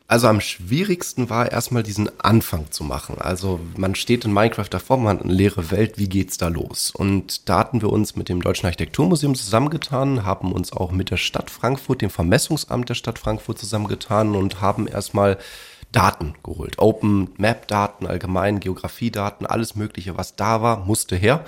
Also 0.08 0.28
am 0.28 0.40
schwierigsten 0.40 1.32
war 1.32 1.52
erstmal 1.52 1.82
diesen 1.82 2.12
Anfang 2.20 2.70
zu 2.70 2.84
machen. 2.84 3.16
Also 3.20 3.60
man 3.76 3.96
steht 3.96 4.24
in 4.24 4.34
Minecraft 4.34 4.70
davor, 4.70 4.98
man 4.98 5.18
hat 5.18 5.26
eine 5.26 5.34
leere 5.34 5.72
Welt, 5.72 5.98
wie 5.98 6.08
geht's 6.08 6.38
da 6.38 6.48
los? 6.48 6.92
Und 6.92 7.50
da 7.50 7.58
hatten 7.58 7.82
wir 7.82 7.92
uns 7.92 8.16
mit 8.16 8.30
dem 8.30 8.42
Deutschen 8.42 8.68
Architekturmuseum 8.68 9.34
zusammengetan, 9.34 10.24
haben 10.24 10.52
uns 10.52 10.72
auch 10.72 10.92
mit 10.92 11.10
der 11.10 11.18
Stadt 11.18 11.50
Frankfurt, 11.50 12.04
dem 12.04 12.12
Vermessungsamt 12.12 12.88
der 12.88 12.94
Stadt 12.94 13.18
Frankfurt 13.18 13.58
zusammengetan 13.58 14.36
und 14.36 14.62
haben 14.62 14.88
erstmal 14.88 15.40
Daten 15.92 16.36
geholt. 16.44 16.78
Open 16.78 17.30
Map 17.38 17.68
Daten, 17.68 18.06
allgemein 18.06 18.60
Geografiedaten, 18.60 19.48
alles 19.48 19.76
mögliche, 19.76 20.18
was 20.18 20.36
da 20.36 20.62
war, 20.62 20.86
musste 20.86 21.16
her. 21.16 21.44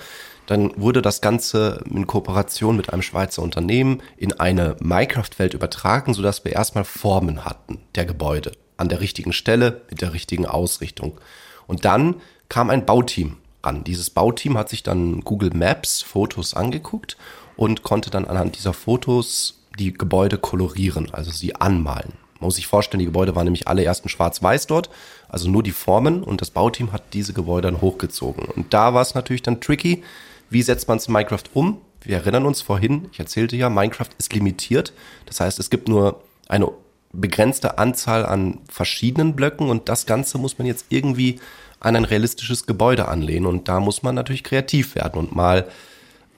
Dann 0.48 0.72
wurde 0.80 1.02
das 1.02 1.20
Ganze 1.20 1.84
in 1.90 2.06
Kooperation 2.06 2.78
mit 2.78 2.90
einem 2.90 3.02
Schweizer 3.02 3.42
Unternehmen 3.42 4.02
in 4.16 4.32
eine 4.32 4.76
Minecraft-Welt 4.80 5.52
übertragen, 5.52 6.14
sodass 6.14 6.42
wir 6.42 6.52
erstmal 6.52 6.84
Formen 6.84 7.44
hatten 7.44 7.82
der 7.94 8.06
Gebäude 8.06 8.52
an 8.78 8.88
der 8.88 9.00
richtigen 9.00 9.34
Stelle 9.34 9.82
mit 9.90 10.00
der 10.00 10.14
richtigen 10.14 10.46
Ausrichtung. 10.46 11.20
Und 11.66 11.84
dann 11.84 12.14
kam 12.48 12.70
ein 12.70 12.86
Bauteam 12.86 13.36
an. 13.60 13.84
Dieses 13.84 14.08
Bauteam 14.08 14.56
hat 14.56 14.70
sich 14.70 14.82
dann 14.82 15.20
Google 15.20 15.50
Maps 15.52 16.00
Fotos 16.00 16.54
angeguckt 16.54 17.18
und 17.56 17.82
konnte 17.82 18.08
dann 18.08 18.24
anhand 18.24 18.56
dieser 18.56 18.72
Fotos 18.72 19.60
die 19.78 19.92
Gebäude 19.92 20.38
kolorieren, 20.38 21.12
also 21.12 21.30
sie 21.30 21.56
anmalen. 21.56 22.14
Man 22.40 22.46
muss 22.46 22.56
sich 22.56 22.68
vorstellen, 22.68 23.00
die 23.00 23.04
Gebäude 23.04 23.36
waren 23.36 23.44
nämlich 23.44 23.68
alle 23.68 23.82
erst 23.82 24.04
in 24.04 24.08
schwarz-weiß 24.08 24.66
dort, 24.66 24.88
also 25.28 25.50
nur 25.50 25.62
die 25.62 25.72
Formen 25.72 26.22
und 26.22 26.40
das 26.40 26.50
Bauteam 26.50 26.92
hat 26.92 27.02
diese 27.12 27.34
Gebäude 27.34 27.70
dann 27.70 27.82
hochgezogen. 27.82 28.46
Und 28.46 28.72
da 28.72 28.94
war 28.94 29.02
es 29.02 29.14
natürlich 29.14 29.42
dann 29.42 29.60
tricky, 29.60 30.02
wie 30.50 30.62
setzt 30.62 30.88
man 30.88 30.98
es 30.98 31.06
in 31.06 31.12
Minecraft 31.12 31.44
um? 31.54 31.78
Wir 32.02 32.16
erinnern 32.16 32.46
uns 32.46 32.62
vorhin, 32.62 33.08
ich 33.12 33.18
erzählte 33.18 33.56
ja, 33.56 33.68
Minecraft 33.68 34.10
ist 34.18 34.32
limitiert. 34.32 34.92
Das 35.26 35.40
heißt, 35.40 35.58
es 35.58 35.70
gibt 35.70 35.88
nur 35.88 36.22
eine 36.48 36.70
begrenzte 37.12 37.78
Anzahl 37.78 38.24
an 38.24 38.60
verschiedenen 38.70 39.34
Blöcken 39.34 39.70
und 39.70 39.88
das 39.88 40.06
Ganze 40.06 40.38
muss 40.38 40.58
man 40.58 40.66
jetzt 40.66 40.86
irgendwie 40.90 41.40
an 41.80 41.96
ein 41.96 42.04
realistisches 42.04 42.66
Gebäude 42.66 43.08
anlehnen 43.08 43.46
und 43.46 43.68
da 43.68 43.80
muss 43.80 44.02
man 44.02 44.14
natürlich 44.14 44.44
kreativ 44.44 44.94
werden 44.94 45.18
und 45.18 45.34
mal 45.34 45.68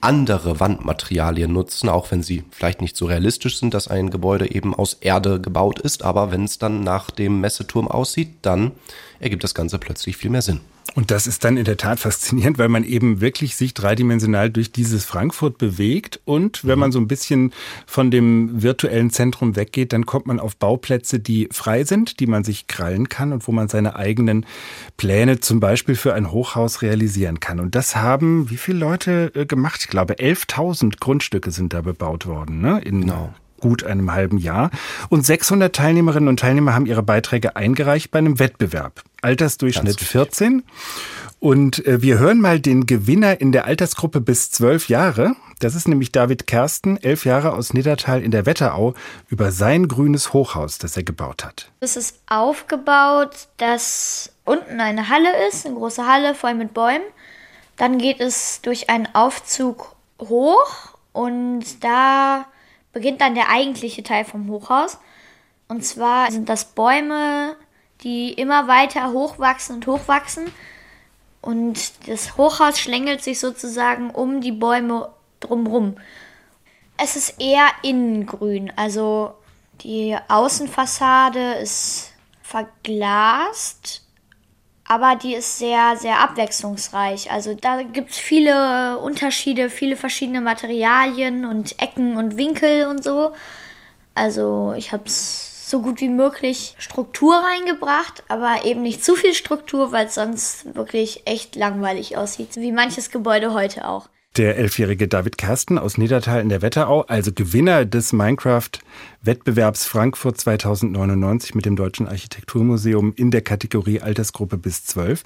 andere 0.01 0.59
Wandmaterialien 0.59 1.53
nutzen, 1.53 1.87
auch 1.87 2.09
wenn 2.09 2.23
sie 2.23 2.43
vielleicht 2.49 2.81
nicht 2.81 2.97
so 2.97 3.05
realistisch 3.05 3.59
sind, 3.59 3.73
dass 3.73 3.87
ein 3.87 4.09
Gebäude 4.09 4.51
eben 4.51 4.73
aus 4.73 4.95
Erde 4.95 5.39
gebaut 5.39 5.79
ist. 5.79 6.03
Aber 6.03 6.31
wenn 6.31 6.43
es 6.43 6.57
dann 6.57 6.83
nach 6.83 7.11
dem 7.11 7.39
Messeturm 7.39 7.87
aussieht, 7.87 8.33
dann 8.41 8.71
ergibt 9.19 9.43
das 9.43 9.53
Ganze 9.53 9.77
plötzlich 9.77 10.17
viel 10.17 10.31
mehr 10.31 10.41
Sinn. 10.41 10.61
Und 10.93 11.09
das 11.09 11.25
ist 11.25 11.45
dann 11.45 11.55
in 11.55 11.63
der 11.63 11.77
Tat 11.77 11.99
faszinierend, 11.99 12.57
weil 12.57 12.67
man 12.67 12.83
eben 12.83 13.21
wirklich 13.21 13.55
sich 13.55 13.73
dreidimensional 13.73 14.49
durch 14.49 14.71
dieses 14.71 15.05
Frankfurt 15.05 15.57
bewegt. 15.57 16.19
Und 16.25 16.65
wenn 16.65 16.77
man 16.79 16.91
so 16.91 16.99
ein 16.99 17.07
bisschen 17.07 17.53
von 17.85 18.11
dem 18.11 18.61
virtuellen 18.61 19.09
Zentrum 19.09 19.55
weggeht, 19.55 19.93
dann 19.93 20.05
kommt 20.05 20.25
man 20.25 20.39
auf 20.39 20.57
Bauplätze, 20.57 21.19
die 21.19 21.47
frei 21.51 21.85
sind, 21.85 22.19
die 22.19 22.27
man 22.27 22.43
sich 22.43 22.67
krallen 22.67 23.07
kann 23.07 23.31
und 23.31 23.47
wo 23.47 23.51
man 23.51 23.69
seine 23.69 23.95
eigenen 23.95 24.45
Pläne 24.97 25.39
zum 25.39 25.61
Beispiel 25.61 25.95
für 25.95 26.13
ein 26.13 26.31
Hochhaus 26.31 26.81
realisieren 26.81 27.39
kann. 27.39 27.59
Und 27.59 27.75
das 27.75 27.95
haben 27.95 28.49
wie 28.49 28.57
viele 28.57 28.79
Leute 28.79 29.31
äh, 29.33 29.45
gemacht? 29.45 29.81
Ich 29.81 29.87
glaube, 29.87 30.15
11.000 30.15 30.99
Grundstücke 30.99 31.51
sind 31.51 31.73
da 31.73 31.81
bebaut 31.81 32.25
worden, 32.25 32.59
ne? 32.59 32.81
In 32.81 33.01
genau 33.01 33.33
gut 33.61 33.83
einem 33.85 34.11
halben 34.11 34.37
Jahr. 34.37 34.71
Und 35.09 35.25
600 35.25 35.73
Teilnehmerinnen 35.73 36.27
und 36.27 36.39
Teilnehmer 36.39 36.73
haben 36.73 36.85
ihre 36.85 37.03
Beiträge 37.03 37.55
eingereicht 37.55 38.11
bei 38.11 38.19
einem 38.19 38.39
Wettbewerb. 38.39 39.03
Altersdurchschnitt 39.21 40.01
14. 40.01 40.63
Und 41.39 41.85
äh, 41.87 42.01
wir 42.03 42.19
hören 42.19 42.39
mal 42.39 42.59
den 42.59 42.85
Gewinner 42.85 43.41
in 43.41 43.51
der 43.51 43.65
Altersgruppe 43.65 44.21
bis 44.21 44.51
zwölf 44.51 44.89
Jahre. 44.89 45.35
Das 45.59 45.73
ist 45.75 45.87
nämlich 45.87 46.11
David 46.11 46.45
Kersten, 46.45 46.97
elf 46.97 47.25
Jahre 47.25 47.53
aus 47.53 47.73
Niedertal 47.73 48.21
in 48.21 48.31
der 48.31 48.45
Wetterau, 48.45 48.93
über 49.27 49.51
sein 49.51 49.87
grünes 49.87 50.33
Hochhaus, 50.33 50.77
das 50.77 50.97
er 50.97 51.03
gebaut 51.03 51.43
hat. 51.43 51.71
Es 51.79 51.97
ist 51.97 52.19
aufgebaut, 52.27 53.47
dass 53.57 54.31
unten 54.43 54.79
eine 54.79 55.09
Halle 55.09 55.29
ist, 55.49 55.65
eine 55.65 55.75
große 55.75 56.05
Halle 56.05 56.35
voll 56.35 56.53
mit 56.53 56.73
Bäumen. 56.73 57.01
Dann 57.77 57.97
geht 57.97 58.19
es 58.19 58.61
durch 58.61 58.89
einen 58.89 59.07
Aufzug 59.13 59.95
hoch 60.19 60.95
und 61.13 61.83
da 61.83 62.45
beginnt 62.93 63.21
dann 63.21 63.35
der 63.35 63.49
eigentliche 63.49 64.03
Teil 64.03 64.25
vom 64.25 64.49
Hochhaus. 64.49 64.97
Und 65.67 65.85
zwar 65.85 66.31
sind 66.31 66.49
das 66.49 66.65
Bäume, 66.65 67.55
die 68.03 68.33
immer 68.33 68.67
weiter 68.67 69.11
hochwachsen 69.11 69.75
und 69.75 69.87
hochwachsen. 69.87 70.51
Und 71.41 72.07
das 72.07 72.37
Hochhaus 72.37 72.79
schlängelt 72.79 73.23
sich 73.23 73.39
sozusagen 73.39 74.11
um 74.11 74.41
die 74.41 74.51
Bäume 74.51 75.11
drumherum. 75.39 75.95
Es 76.97 77.15
ist 77.15 77.41
eher 77.41 77.67
innengrün, 77.81 78.71
also 78.75 79.33
die 79.81 80.15
Außenfassade 80.27 81.53
ist 81.53 82.11
verglast, 82.43 84.03
aber 84.91 85.15
die 85.15 85.35
ist 85.35 85.57
sehr, 85.57 85.95
sehr 85.95 86.19
abwechslungsreich. 86.19 87.31
Also 87.31 87.53
da 87.53 87.81
gibt 87.81 88.09
es 88.09 88.17
viele 88.17 88.97
Unterschiede, 88.97 89.69
viele 89.69 89.95
verschiedene 89.95 90.41
Materialien 90.41 91.45
und 91.45 91.81
Ecken 91.81 92.17
und 92.17 92.35
Winkel 92.35 92.87
und 92.87 93.01
so. 93.01 93.31
Also 94.15 94.73
ich 94.75 94.91
habe 94.91 95.03
es 95.05 95.69
so 95.69 95.81
gut 95.81 96.01
wie 96.01 96.09
möglich 96.09 96.75
Struktur 96.77 97.35
reingebracht, 97.35 98.25
aber 98.27 98.65
eben 98.65 98.81
nicht 98.81 99.01
zu 99.01 99.15
viel 99.15 99.33
Struktur, 99.33 99.93
weil 99.93 100.07
es 100.07 100.15
sonst 100.15 100.75
wirklich 100.75 101.25
echt 101.25 101.55
langweilig 101.55 102.17
aussieht, 102.17 102.57
wie 102.57 102.73
manches 102.73 103.11
Gebäude 103.11 103.53
heute 103.53 103.87
auch. 103.87 104.09
Der 104.37 104.57
elfjährige 104.57 105.09
David 105.09 105.37
Kersten 105.37 105.77
aus 105.77 105.97
Niedertal 105.97 106.39
in 106.39 106.47
der 106.47 106.61
Wetterau, 106.61 107.01
also 107.01 107.33
Gewinner 107.33 107.83
des 107.83 108.13
Minecraft-Wettbewerbs 108.13 109.85
Frankfurt 109.85 110.39
2099 110.39 111.53
mit 111.53 111.65
dem 111.65 111.75
Deutschen 111.75 112.07
Architekturmuseum 112.07 113.11
in 113.17 113.29
der 113.29 113.41
Kategorie 113.41 113.99
Altersgruppe 113.99 114.55
bis 114.55 114.85
12. 114.85 115.25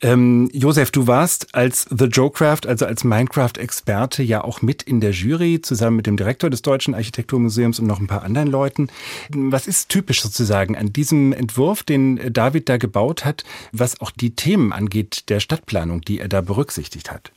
Ähm, 0.00 0.48
Josef, 0.52 0.92
du 0.92 1.08
warst 1.08 1.56
als 1.56 1.88
The 1.90 2.04
Joecraft, 2.04 2.68
also 2.68 2.86
als 2.86 3.02
Minecraft-Experte, 3.02 4.22
ja 4.22 4.44
auch 4.44 4.62
mit 4.62 4.84
in 4.84 5.00
der 5.00 5.10
Jury, 5.10 5.60
zusammen 5.60 5.96
mit 5.96 6.06
dem 6.06 6.16
Direktor 6.16 6.48
des 6.48 6.62
Deutschen 6.62 6.94
Architekturmuseums 6.94 7.80
und 7.80 7.88
noch 7.88 7.98
ein 7.98 8.06
paar 8.06 8.22
anderen 8.22 8.48
Leuten. 8.48 8.90
Was 9.30 9.66
ist 9.66 9.88
typisch 9.88 10.22
sozusagen 10.22 10.76
an 10.76 10.92
diesem 10.92 11.32
Entwurf, 11.32 11.82
den 11.82 12.32
David 12.32 12.68
da 12.68 12.76
gebaut 12.76 13.24
hat, 13.24 13.42
was 13.72 14.00
auch 14.00 14.12
die 14.12 14.36
Themen 14.36 14.72
angeht 14.72 15.30
der 15.30 15.40
Stadtplanung, 15.40 16.02
die 16.02 16.20
er 16.20 16.28
da 16.28 16.42
berücksichtigt 16.42 17.10
hat? 17.10 17.32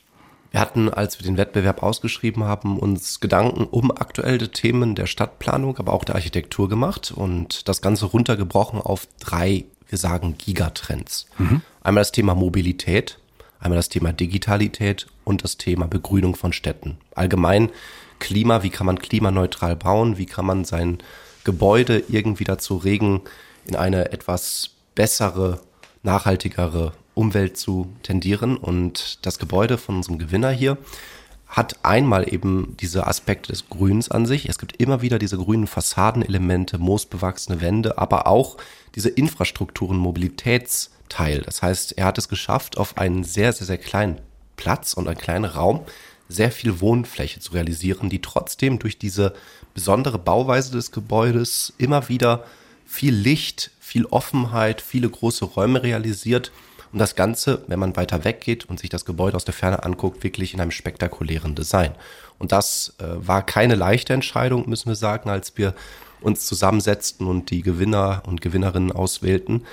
Wir 0.52 0.60
hatten, 0.60 0.90
als 0.90 1.20
wir 1.20 1.26
den 1.26 1.38
Wettbewerb 1.38 1.84
ausgeschrieben 1.84 2.44
haben, 2.44 2.80
uns 2.80 3.20
Gedanken 3.20 3.66
um 3.66 3.92
aktuelle 3.92 4.50
Themen 4.50 4.96
der 4.96 5.06
Stadtplanung, 5.06 5.78
aber 5.78 5.94
auch 5.94 6.04
der 6.04 6.16
Architektur 6.16 6.68
gemacht 6.68 7.12
und 7.16 7.68
das 7.68 7.82
Ganze 7.82 8.08
runtergebrochen 8.08 8.82
auf 8.82 9.08
drei, 9.20 9.66
wir 9.88 9.98
sagen, 9.98 10.36
Gigatrends. 10.38 11.28
Mhm. 11.38 11.62
Einmal 11.82 12.02
das 12.02 12.12
Thema 12.12 12.34
Mobilität, 12.34 13.20
einmal 13.60 13.78
das 13.78 13.90
Thema 13.90 14.12
Digitalität 14.12 15.08
und 15.24 15.44
das 15.44 15.58
Thema 15.58 15.88
Begrünung 15.88 16.36
von 16.36 16.52
Städten. 16.52 16.98
Allgemein 17.14 17.70
Klima, 18.18 18.64
wie 18.64 18.70
kann 18.70 18.86
man 18.86 19.00
klimaneutral 19.00 19.76
bauen, 19.76 20.18
wie 20.18 20.26
kann 20.26 20.46
man 20.46 20.66
sein 20.66 20.98
Gebäude 21.44 22.04
irgendwie 22.10 22.44
dazu 22.44 22.78
regen, 22.78 23.22
in 23.66 23.76
eine 23.76 24.12
etwas 24.12 24.72
bessere, 24.96 25.62
nachhaltigere 26.04 26.94
Umwelt 27.20 27.58
zu 27.58 27.88
tendieren. 28.02 28.56
Und 28.56 29.26
das 29.26 29.40
Gebäude 29.40 29.78
von 29.78 29.98
unserem 29.98 30.20
Gewinner 30.20 30.52
hier 30.52 30.78
hat 31.48 31.84
einmal 31.84 32.32
eben 32.32 32.78
diese 32.80 33.08
Aspekte 33.08 33.52
des 33.52 33.70
Grüns 33.70 34.10
an 34.10 34.26
sich. 34.26 34.48
Es 34.48 34.58
gibt 34.58 34.78
immer 34.78 35.02
wieder 35.02 35.20
diese 35.20 35.38
grünen 35.38 35.68
Fassadenelemente, 35.68 36.78
moosbewachsene 36.78 37.60
Wände, 37.60 37.98
aber 37.98 38.26
auch 38.28 38.56
diese 38.96 39.10
Infrastrukturen, 39.10 39.98
Mobilitätsteil. 39.98 41.42
Das 41.42 41.62
heißt, 41.62 41.98
er 41.98 42.06
hat 42.06 42.18
es 42.18 42.30
geschafft, 42.30 42.78
auf 42.78 42.98
einen 42.98 43.26
sehr, 43.26 43.52
sehr, 43.52 43.68
sehr 43.68 43.80
kleinen 43.80 44.22
Platz 44.56 44.94
und 44.94 45.08
einen 45.08 45.18
kleinen 45.18 45.46
Raum 45.46 45.82
sehr 46.30 46.52
viel 46.52 46.80
Wohnfläche 46.80 47.42
zu 47.42 47.52
realisieren, 47.54 48.10
die 48.10 48.22
trotzdem 48.22 48.80
durch 48.80 48.98
diese 48.98 49.34
besondere 49.74 50.20
Bauweise 50.20 50.72
des 50.72 50.92
Gebäudes 50.92 51.74
immer 51.78 52.08
wieder 52.08 52.46
viel 52.86 53.14
Licht, 53.14 53.72
viel 53.80 54.06
Offenheit, 54.06 54.82
viele 54.82 55.10
große 55.10 55.44
Räume 55.44 55.84
realisiert 55.84 56.52
und 56.92 57.00
das 57.00 57.16
Ganze, 57.16 57.64
wenn 57.68 57.80
man 57.80 57.96
weiter 57.96 58.24
weggeht 58.24 58.66
und 58.66 58.80
sich 58.80 58.90
das 58.90 59.06
Gebäude 59.06 59.36
aus 59.36 59.46
der 59.46 59.54
Ferne 59.54 59.84
anguckt, 59.84 60.24
wirklich 60.24 60.54
in 60.54 60.62
einem 60.62 60.72
spektakulären 60.72 61.56
Design. 61.56 61.92
Und 62.40 62.52
das 62.52 62.96
äh, 63.00 63.04
war 63.06 63.46
keine 63.46 63.76
leichte 63.76 64.14
Entscheidung, 64.14 64.68
müssen 64.68 64.90
wir 64.90 64.96
sagen, 64.96 65.30
als 65.30 65.58
wir 65.58 65.76
uns 66.22 66.46
zusammensetzten 66.46 67.28
und 67.28 67.52
die 67.52 67.62
Gewinner 67.62 68.24
und 68.26 68.42
Gewinnerinnen 68.42 68.92
auswählten. 68.92 69.66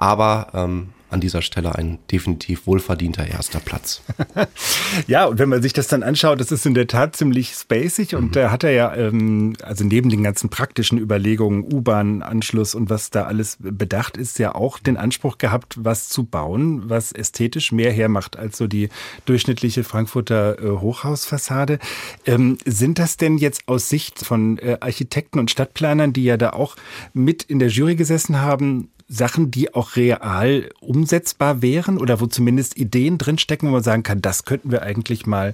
Aber 0.00 0.48
ähm, 0.54 0.88
an 1.10 1.20
dieser 1.20 1.42
Stelle 1.42 1.74
ein 1.74 1.98
definitiv 2.10 2.66
wohlverdienter 2.66 3.26
erster 3.26 3.60
Platz. 3.60 4.00
ja, 5.06 5.26
und 5.26 5.38
wenn 5.38 5.50
man 5.50 5.60
sich 5.60 5.74
das 5.74 5.88
dann 5.88 6.02
anschaut, 6.02 6.40
das 6.40 6.52
ist 6.52 6.64
in 6.64 6.72
der 6.72 6.86
Tat 6.86 7.16
ziemlich 7.16 7.52
spacig 7.52 8.14
und 8.14 8.26
mhm. 8.26 8.32
da 8.32 8.50
hat 8.50 8.64
er 8.64 8.70
ja, 8.70 8.94
ähm, 8.94 9.56
also 9.62 9.84
neben 9.84 10.08
den 10.08 10.22
ganzen 10.22 10.48
praktischen 10.48 10.98
Überlegungen, 10.98 11.64
U-Bahn-Anschluss 11.64 12.74
und 12.74 12.88
was 12.88 13.10
da 13.10 13.24
alles 13.24 13.58
bedacht 13.60 14.16
ist, 14.16 14.38
ja 14.38 14.54
auch 14.54 14.78
den 14.78 14.96
Anspruch 14.96 15.36
gehabt, 15.36 15.76
was 15.78 16.08
zu 16.08 16.24
bauen, 16.24 16.88
was 16.88 17.12
ästhetisch 17.12 17.72
mehr 17.72 17.92
hermacht 17.92 18.38
als 18.38 18.56
so 18.56 18.66
die 18.66 18.88
durchschnittliche 19.26 19.84
Frankfurter 19.84 20.62
äh, 20.62 20.78
Hochhausfassade. 20.78 21.78
Ähm, 22.24 22.56
sind 22.64 22.98
das 22.98 23.18
denn 23.18 23.36
jetzt 23.36 23.62
aus 23.66 23.90
Sicht 23.90 24.20
von 24.24 24.56
äh, 24.58 24.78
Architekten 24.80 25.40
und 25.40 25.50
Stadtplanern, 25.50 26.14
die 26.14 26.24
ja 26.24 26.38
da 26.38 26.50
auch 26.50 26.76
mit 27.12 27.42
in 27.42 27.58
der 27.58 27.68
Jury 27.68 27.96
gesessen 27.96 28.40
haben, 28.40 28.88
Sachen, 29.12 29.50
die 29.50 29.74
auch 29.74 29.96
real 29.96 30.70
umsetzbar 30.80 31.62
wären 31.62 31.98
oder 31.98 32.20
wo 32.20 32.26
zumindest 32.26 32.78
Ideen 32.78 33.18
drinstecken, 33.18 33.68
wo 33.68 33.72
man 33.72 33.82
sagen 33.82 34.04
kann, 34.04 34.22
das 34.22 34.44
könnten 34.44 34.70
wir 34.70 34.82
eigentlich 34.82 35.26
mal 35.26 35.52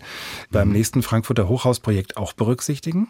beim 0.51 0.69
mhm. 0.69 0.75
nächsten 0.75 1.03
Frankfurter 1.03 1.49
Hochhausprojekt 1.49 2.19
auch 2.19 2.35
berücksichtigen? 2.35 3.09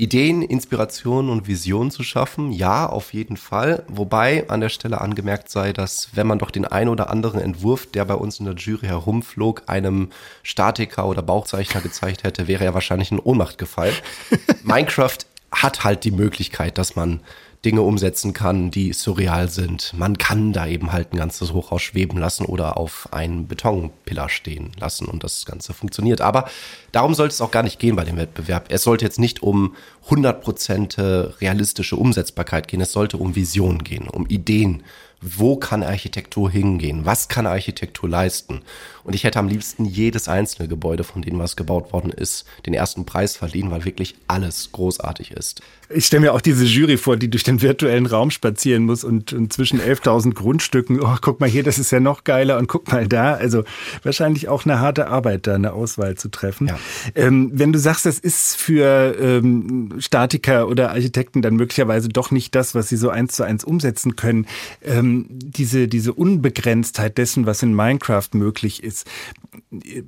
Ideen, 0.00 0.40
Inspiration 0.40 1.28
und 1.28 1.46
Vision 1.46 1.90
zu 1.90 2.02
schaffen, 2.02 2.52
ja, 2.52 2.86
auf 2.86 3.12
jeden 3.12 3.36
Fall. 3.36 3.84
Wobei 3.88 4.48
an 4.48 4.62
der 4.62 4.70
Stelle 4.70 4.98
angemerkt 4.98 5.50
sei, 5.50 5.74
dass 5.74 6.08
wenn 6.14 6.26
man 6.26 6.38
doch 6.38 6.50
den 6.50 6.64
ein 6.64 6.88
oder 6.88 7.10
anderen 7.10 7.38
Entwurf, 7.38 7.84
der 7.90 8.06
bei 8.06 8.14
uns 8.14 8.38
in 8.38 8.46
der 8.46 8.54
Jury 8.54 8.86
herumflog, 8.86 9.64
einem 9.66 10.08
Statiker 10.42 11.06
oder 11.06 11.20
Bauchzeichner 11.20 11.82
gezeigt 11.82 12.22
hätte, 12.22 12.48
wäre 12.48 12.64
er 12.64 12.72
wahrscheinlich 12.72 13.10
in 13.10 13.18
Ohnmacht 13.18 13.58
gefallen. 13.58 13.94
Minecraft 14.62 15.18
hat 15.52 15.84
halt 15.84 16.04
die 16.04 16.10
Möglichkeit, 16.10 16.78
dass 16.78 16.96
man 16.96 17.20
Dinge 17.64 17.82
umsetzen 17.82 18.32
kann, 18.32 18.70
die 18.70 18.94
surreal 18.94 19.50
sind. 19.50 19.92
Man 19.94 20.16
kann 20.16 20.54
da 20.54 20.66
eben 20.66 20.92
halt 20.92 21.12
ein 21.12 21.18
ganzes 21.18 21.52
Hochhaus 21.52 21.82
schweben 21.82 22.18
lassen 22.18 22.46
oder 22.46 22.78
auf 22.78 23.08
einen 23.12 23.48
Betonpiller 23.48 24.30
stehen 24.30 24.72
lassen 24.80 25.06
und 25.06 25.24
das 25.24 25.44
Ganze 25.44 25.74
funktioniert. 25.74 26.22
Aber 26.22 26.48
darum 26.92 27.12
sollte 27.14 27.34
es 27.34 27.42
auch 27.42 27.50
gar 27.50 27.62
nicht 27.62 27.78
gehen 27.78 27.96
bei 27.96 28.04
dem 28.04 28.16
Wettbewerb. 28.16 28.66
Es 28.70 28.82
sollte 28.82 29.04
jetzt 29.04 29.18
nicht 29.18 29.42
um 29.42 29.76
100% 30.08 31.40
realistische 31.42 31.96
Umsetzbarkeit 31.96 32.66
gehen, 32.66 32.80
es 32.80 32.92
sollte 32.92 33.18
um 33.18 33.36
Vision 33.36 33.84
gehen, 33.84 34.08
um 34.08 34.26
Ideen 34.26 34.82
wo 35.20 35.56
kann 35.56 35.82
Architektur 35.82 36.50
hingehen? 36.50 37.04
Was 37.04 37.28
kann 37.28 37.46
Architektur 37.46 38.08
leisten? 38.08 38.62
Und 39.04 39.14
ich 39.14 39.24
hätte 39.24 39.38
am 39.38 39.48
liebsten 39.48 39.84
jedes 39.84 40.28
einzelne 40.28 40.68
Gebäude, 40.68 41.04
von 41.04 41.22
denen 41.22 41.38
was 41.38 41.56
gebaut 41.56 41.92
worden 41.92 42.10
ist, 42.10 42.44
den 42.66 42.74
ersten 42.74 43.06
Preis 43.06 43.36
verliehen, 43.36 43.70
weil 43.70 43.84
wirklich 43.84 44.14
alles 44.28 44.70
großartig 44.72 45.32
ist. 45.32 45.62
Ich 45.92 46.06
stelle 46.06 46.20
mir 46.20 46.34
auch 46.34 46.40
diese 46.40 46.64
Jury 46.64 46.96
vor, 46.96 47.16
die 47.16 47.28
durch 47.28 47.42
den 47.42 47.62
virtuellen 47.62 48.06
Raum 48.06 48.30
spazieren 48.30 48.84
muss 48.84 49.02
und, 49.02 49.32
und 49.32 49.52
zwischen 49.52 49.80
11.000 49.80 50.34
Grundstücken, 50.34 51.00
oh, 51.00 51.16
guck 51.20 51.40
mal 51.40 51.48
hier, 51.48 51.64
das 51.64 51.78
ist 51.78 51.90
ja 51.90 51.98
noch 51.98 52.22
geiler 52.22 52.58
und 52.58 52.68
guck 52.68 52.92
mal 52.92 53.08
da. 53.08 53.34
Also 53.34 53.64
wahrscheinlich 54.04 54.48
auch 54.48 54.64
eine 54.64 54.78
harte 54.78 55.08
Arbeit, 55.08 55.46
da 55.46 55.56
eine 55.56 55.72
Auswahl 55.72 56.14
zu 56.14 56.30
treffen. 56.30 56.68
Ja. 56.68 56.78
Ähm, 57.16 57.50
wenn 57.54 57.72
du 57.72 57.78
sagst, 57.78 58.06
das 58.06 58.18
ist 58.20 58.56
für 58.56 59.16
ähm, 59.20 59.94
Statiker 59.98 60.68
oder 60.68 60.90
Architekten 60.90 61.42
dann 61.42 61.56
möglicherweise 61.56 62.08
doch 62.08 62.30
nicht 62.30 62.54
das, 62.54 62.74
was 62.74 62.88
sie 62.88 62.96
so 62.96 63.08
eins 63.08 63.32
zu 63.32 63.42
eins 63.42 63.64
umsetzen 63.64 64.14
können, 64.14 64.46
ähm, 64.84 65.09
diese, 65.28 65.88
diese 65.88 66.12
Unbegrenztheit 66.12 67.18
dessen, 67.18 67.46
was 67.46 67.62
in 67.62 67.74
Minecraft 67.74 68.28
möglich 68.32 68.82
ist, 68.82 69.06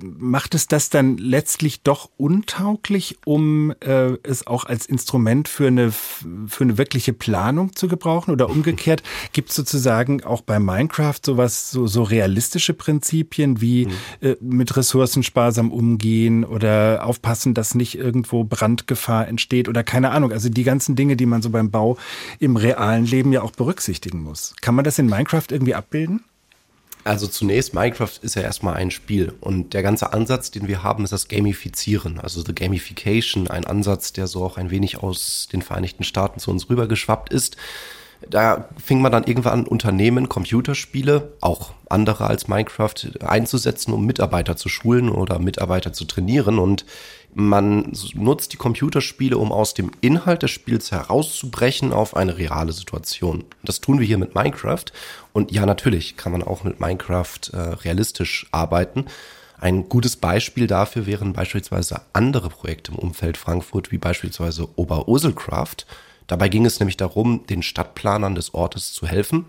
macht 0.01 0.55
es 0.55 0.67
das 0.67 0.89
dann 0.89 1.17
letztlich 1.17 1.83
doch 1.83 2.09
untauglich, 2.17 3.17
um 3.25 3.71
äh, 3.81 4.17
es 4.23 4.47
auch 4.47 4.65
als 4.65 4.85
Instrument 4.85 5.47
für 5.47 5.67
eine, 5.67 5.91
für 5.91 6.63
eine 6.63 6.77
wirkliche 6.77 7.13
Planung 7.13 7.75
zu 7.75 7.87
gebrauchen? 7.87 8.31
Oder 8.31 8.49
umgekehrt, 8.49 9.03
gibt 9.33 9.49
es 9.49 9.55
sozusagen 9.55 10.23
auch 10.23 10.41
bei 10.41 10.59
Minecraft 10.59 11.19
sowas, 11.25 11.71
so, 11.71 11.87
so 11.87 12.03
realistische 12.03 12.73
Prinzipien 12.73 13.61
wie 13.61 13.85
mhm. 13.85 13.91
äh, 14.21 14.35
mit 14.41 14.75
Ressourcen 14.75 15.23
sparsam 15.23 15.71
umgehen 15.71 16.43
oder 16.43 17.05
aufpassen, 17.05 17.53
dass 17.53 17.75
nicht 17.75 17.97
irgendwo 17.97 18.43
Brandgefahr 18.43 19.27
entsteht 19.27 19.67
oder 19.67 19.83
keine 19.83 20.11
Ahnung. 20.11 20.31
Also 20.31 20.49
die 20.49 20.63
ganzen 20.63 20.95
Dinge, 20.95 21.15
die 21.15 21.25
man 21.25 21.41
so 21.41 21.49
beim 21.49 21.71
Bau 21.71 21.97
im 22.39 22.55
realen 22.55 23.05
Leben 23.05 23.31
ja 23.31 23.41
auch 23.41 23.51
berücksichtigen 23.51 24.21
muss. 24.21 24.53
Kann 24.61 24.75
man 24.75 24.85
das 24.85 24.92
in 24.99 25.07
Minecraft 25.07 25.45
irgendwie 25.49 25.75
abbilden? 25.75 26.23
Also 27.05 27.27
zunächst, 27.27 27.73
Minecraft 27.73 28.11
ist 28.21 28.35
ja 28.35 28.43
erstmal 28.43 28.75
ein 28.75 28.89
Spiel 28.89 29.33
und 29.41 29.73
der 29.73 29.83
ganze 29.83 30.13
Ansatz, 30.13 30.51
den 30.51 30.69
wir 30.69 30.83
haben, 30.83 31.03
ist 31.03 31.11
das 31.11 31.27
Gamifizieren, 31.27 32.17
also 32.19 32.41
the 32.41 32.55
Gamification, 32.55 33.49
ein 33.49 33.65
Ansatz, 33.65 34.13
der 34.13 34.27
so 34.27 34.43
auch 34.43 34.57
ein 34.57 34.71
wenig 34.71 35.03
aus 35.03 35.49
den 35.51 35.61
Vereinigten 35.61 36.05
Staaten 36.05 36.39
zu 36.39 36.49
uns 36.49 36.69
rübergeschwappt 36.69 37.33
ist. 37.33 37.57
Da 38.29 38.69
fing 38.81 39.01
man 39.01 39.11
dann 39.11 39.25
irgendwann 39.25 39.59
an, 39.59 39.67
Unternehmen, 39.67 40.29
Computerspiele, 40.29 41.33
auch 41.41 41.73
andere 41.89 42.27
als 42.27 42.47
Minecraft, 42.47 42.93
einzusetzen, 43.19 43.91
um 43.91 44.05
Mitarbeiter 44.05 44.55
zu 44.55 44.69
schulen 44.69 45.09
oder 45.09 45.39
Mitarbeiter 45.39 45.91
zu 45.91 46.05
trainieren. 46.05 46.57
Und 46.57 46.85
man 47.35 47.91
nutzt 48.13 48.53
die 48.53 48.57
Computerspiele, 48.57 49.37
um 49.37 49.51
aus 49.51 49.73
dem 49.73 49.91
Inhalt 50.01 50.43
des 50.43 50.51
Spiels 50.51 50.91
herauszubrechen 50.91 51.93
auf 51.93 52.15
eine 52.15 52.37
reale 52.37 52.71
Situation. 52.73 53.43
Das 53.63 53.81
tun 53.81 53.99
wir 53.99 54.05
hier 54.05 54.17
mit 54.17 54.35
Minecraft. 54.35 54.85
Und 55.33 55.51
ja, 55.51 55.65
natürlich 55.65 56.17
kann 56.17 56.31
man 56.31 56.43
auch 56.43 56.63
mit 56.63 56.79
Minecraft 56.79 57.39
äh, 57.51 57.57
realistisch 57.57 58.47
arbeiten. 58.51 59.05
Ein 59.59 59.87
gutes 59.87 60.17
Beispiel 60.17 60.67
dafür 60.67 61.05
wären 61.05 61.33
beispielsweise 61.33 62.01
andere 62.11 62.49
Projekte 62.49 62.91
im 62.91 62.99
Umfeld 62.99 63.37
Frankfurt, 63.37 63.91
wie 63.91 63.97
beispielsweise 63.97 64.67
Oberursel-Craft. 64.75 65.85
Dabei 66.27 66.49
ging 66.49 66.65
es 66.65 66.79
nämlich 66.79 66.97
darum, 66.97 67.45
den 67.47 67.63
Stadtplanern 67.63 68.35
des 68.35 68.53
Ortes 68.53 68.93
zu 68.93 69.07
helfen, 69.07 69.45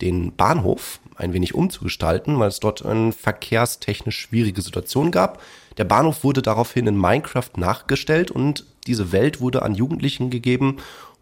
den 0.00 0.34
Bahnhof 0.34 1.00
ein 1.16 1.32
wenig 1.32 1.54
umzugestalten, 1.54 2.38
weil 2.38 2.48
es 2.48 2.60
dort 2.60 2.84
eine 2.84 3.12
verkehrstechnisch 3.12 4.18
schwierige 4.18 4.62
Situation 4.62 5.10
gab. 5.10 5.40
Der 5.78 5.84
Bahnhof 5.84 6.24
wurde 6.24 6.42
daraufhin 6.42 6.86
in 6.86 6.96
Minecraft 6.96 7.50
nachgestellt 7.56 8.30
und 8.30 8.66
diese 8.86 9.12
Welt 9.12 9.40
wurde 9.40 9.62
an 9.62 9.74
Jugendlichen 9.74 10.30
gegeben 10.30 10.76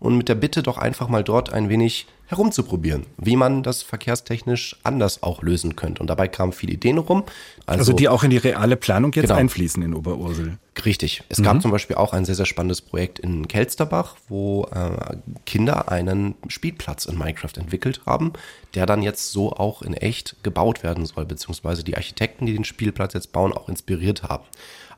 und 0.05 0.17
mit 0.17 0.29
der 0.29 0.35
Bitte 0.35 0.63
doch 0.63 0.79
einfach 0.79 1.09
mal 1.09 1.25
dort 1.25 1.53
ein 1.53 1.69
wenig 1.69 2.07
herumzuprobieren, 2.27 3.07
wie 3.19 3.37
man 3.37 3.63
das 3.63 3.83
verkehrstechnisch 3.83 4.77
anders 4.83 5.23
auch 5.23 5.43
lösen 5.43 5.77
könnte. 5.77 6.01
Und 6.01 6.09
dabei 6.09 6.27
kamen 6.29 6.53
viele 6.53 6.73
Ideen 6.73 6.99
rum. 6.99 7.25
Also, 7.67 7.81
also 7.81 7.93
die 7.93 8.09
auch 8.09 8.23
in 8.23 8.31
die 8.31 8.39
reale 8.39 8.77
Planung 8.77 9.13
jetzt 9.13 9.29
genau. 9.29 9.39
einfließen 9.39 9.83
in 9.83 9.95
Oberursel. 9.95 10.59
Richtig. 10.85 11.23
Es 11.29 11.39
mhm. 11.39 11.45
gab 11.45 11.63
zum 11.63 11.71
Beispiel 11.71 11.97
auch 11.97 12.13
ein 12.13 12.25
sehr, 12.25 12.35
sehr 12.35 12.47
spannendes 12.47 12.81
Projekt 12.81 13.19
in 13.19 13.47
Kelsterbach, 13.47 14.17
wo 14.29 14.65
äh, 14.73 15.17
Kinder 15.45 15.91
einen 15.91 16.35
Spielplatz 16.49 17.05
in 17.05 17.19
Minecraft 17.19 17.57
entwickelt 17.57 18.03
haben, 18.07 18.33
der 18.75 18.87
dann 18.87 19.03
jetzt 19.03 19.31
so 19.31 19.53
auch 19.53 19.83
in 19.83 19.95
echt 19.95 20.37
gebaut 20.43 20.83
werden 20.83 21.07
soll, 21.07 21.27
beziehungsweise 21.27 21.85
die 21.85 21.97
Architekten, 21.97 22.47
die 22.47 22.55
den 22.55 22.65
Spielplatz 22.65 23.15
jetzt 23.15 23.33
bauen, 23.33 23.53
auch 23.53 23.69
inspiriert 23.69 24.23
haben. 24.23 24.45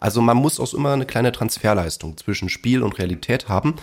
Also 0.01 0.21
man 0.21 0.37
muss 0.37 0.61
auch 0.61 0.75
immer 0.75 0.93
eine 0.93 1.07
kleine 1.07 1.33
Transferleistung 1.33 2.17
zwischen 2.17 2.49
Spiel 2.49 2.83
und 2.83 2.99
Realität 2.99 3.49
haben. 3.49 3.77